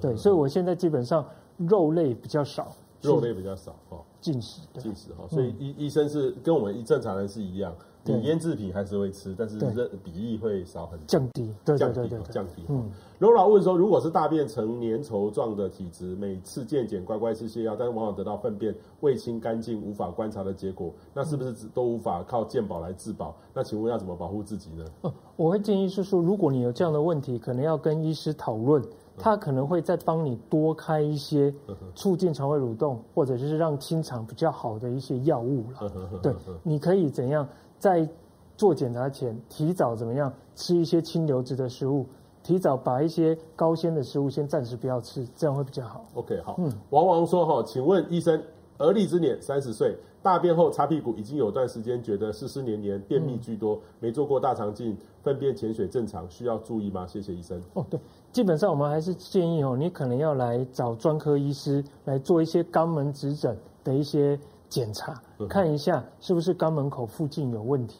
[0.00, 1.26] 对，所以我现在基本上
[1.56, 2.72] 肉类比较少，
[3.02, 5.24] 肉类比较少哦，进食进食哈。
[5.28, 7.74] 所以医医生是跟我们一正常人是一样。
[8.04, 9.58] 你腌制品还是会吃，但是
[10.02, 12.64] 比例会少很多，降低，对对对对，降低。
[12.68, 12.88] 嗯，
[13.20, 23.36] 罗老问说，如果是大便呈粘稠状的体质，每次健检乖乖吃泻药，但是往往得到粪便未清干净、无法观察的结果，那是不是都无法靠健保来自保？
[23.52, 24.86] 那请问要怎么保护自己呢？
[25.02, 28.82] 哦，我会建议是说，如果你有这样的问题，可能要跟医师讨论，
[29.18, 31.54] 他可能会再帮你多开一些
[31.94, 35.92] 促进肠胃蠕动，或者就是让清肠比较好的一些药物了。
[36.22, 37.46] 对，你可以怎样？
[37.78, 38.08] 在
[38.56, 42.06] 做检查前，提早怎么样吃一些清流质的食物，
[42.42, 46.04] 提早把一些高纤的食物先暂时不要吃，这样会比较好。
[46.14, 46.56] OK，好。
[46.58, 48.42] 嗯，王王说哈，请问医生，
[48.78, 57.06] 而立之年三十岁，大便后擦屁股已经有段时间觉得湿湿黏黏，便秘居多，没做过大肠镜，粪便潜水正常，需要注意吗？
[57.06, 57.60] 谢谢医生。
[57.74, 58.00] 哦，对，
[58.32, 64.38] 基本上我们还是建议哦，你可能要来找专科医师来做一些肛门指诊的一些。
[64.70, 67.98] 检查看一下是不是肛门口附近有问题。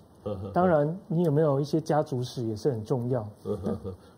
[0.52, 3.26] 当然，你有没有一些家族史也是很重要。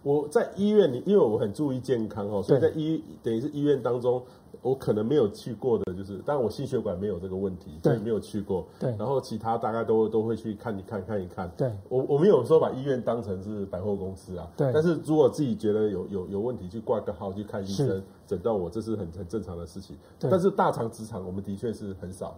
[0.02, 4.20] 我在医院里，因为我很注意健康哦，所以在医等于是医院当中，
[4.60, 8.66] 我可能没有去过的，就是当然我心血管没有这个问题，对，没有去过。
[8.80, 11.48] 对，然后其他大概都都会去看一看，看一看。
[11.56, 14.50] 对，我我们有时候把医院当成是百货公司啊。
[14.56, 14.72] 对。
[14.72, 19.96] 但是如果自己觉得有有有问题，去挂个号去看医生，诊断我，这是很很正常的事情。
[20.18, 20.28] 对。
[20.28, 22.34] 但是大肠直肠我们的确是很少，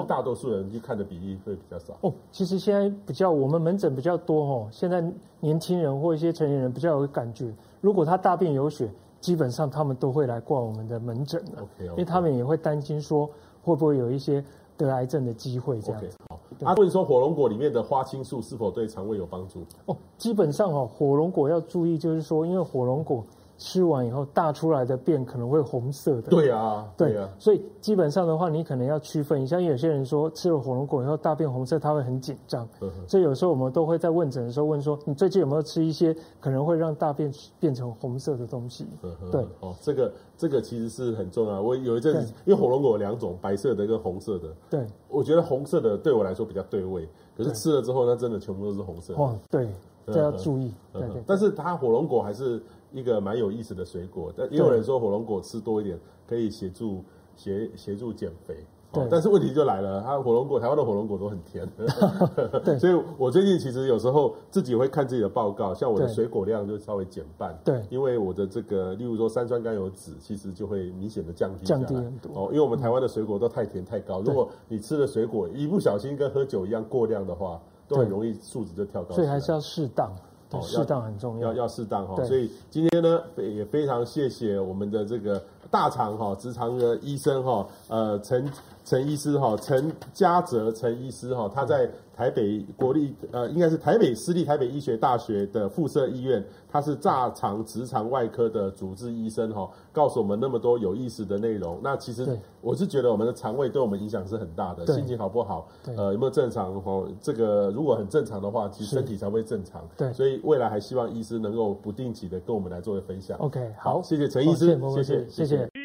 [0.00, 1.94] 是大多数人去看的比例会比较少。
[2.00, 5.02] 哦，其实现在比较我们门诊比较多哦，现在
[5.40, 8.90] 年轻人或一些成年人比较有感觉，如果他大便有血。
[9.22, 11.90] 基本上他们都会来挂我们的门诊了，okay, okay.
[11.90, 13.24] 因为他们也会担心说
[13.62, 14.44] 会不会有一些
[14.76, 16.18] 得癌症的机会这样子。
[16.64, 19.60] 阿问说火龙果里面的花青素是否对肠胃有帮助？
[19.86, 23.24] 哦，基本上哦，火龙果要注意，就是说因为火龙果。
[23.62, 26.22] 吃完以后，大出来的便可能会红色的。
[26.22, 27.28] 对啊，对啊。
[27.38, 29.60] 所以基本上的话，你可能要区分一下。
[29.60, 32.68] 因为有些人说吃了火龙果以后大便红色，他会很紧张。
[33.06, 38.84] 所以有时候我们都会在问诊的时候问说：“你最近有没有吃一些可能会让大便变成红色的东西？”
[39.30, 39.46] 对。
[39.60, 41.62] 哦，这个这个其实是很重要。
[41.62, 44.48] 我有一阵子，因为火龙果有两种，白色的跟红色的。
[44.68, 44.84] 对。
[45.08, 49.14] 我觉得红色的对我来说比较对味，可是吃了之后，那真的全部都是红色。
[49.14, 49.68] 哦，对，
[50.06, 50.74] 这要注意。
[50.92, 51.22] 对对。
[51.24, 52.60] 但是它火龙果还是。
[52.92, 57.02] 一个蛮有意思的水果，但也有人说火龙果吃多一点可以协助
[57.36, 58.56] 协协助减肥。
[58.92, 61.66] 对，但是问题就来了，它火龙果台湾的火龙果都很甜。
[62.62, 67.58] 对，所以我最近其实有时候自己会看自己的报告，像我的水果量就稍微减半。
[67.64, 71.64] 对，因为我的这个，例如说三酸甘油酯，其实就会明显的降低。
[71.64, 72.32] 降低很多。
[72.34, 79.14] 哦，因为我们台湾的水果都太甜太高，如果你吃的水果一不小心跟喝酒一样过量的话，都很容易数值就跳高。
[79.14, 80.12] 所以还是要适当。
[80.60, 82.22] 适当很重要，要要适当哈。
[82.24, 88.50] 所以今天呢，也非常谢谢我们的这个大肠哈直肠的医生哈，呃陈
[88.84, 96.44] 陈医师哈，陈嘉泽陈医师哈，他在台北国立呃应该是台北私立台北医学大学的附设医院。
[96.72, 101.78] 他是大肠直肠外科的主治医生哈，告诉我们那么多有意思的内容。
[101.84, 102.26] 那其实
[102.62, 107.06] 我是觉得我们的肠胃对我们影响是很大的，心情好不好，呃有没有正常哈？
[107.20, 109.86] 这个如果很正常的话，其实身体才会正常。
[109.98, 113.36] 对，所以未来还希望医师能够不定期的跟我们来做个分享。
[113.38, 115.81] OK，好，谢谢陈医师，谢谢，谢谢。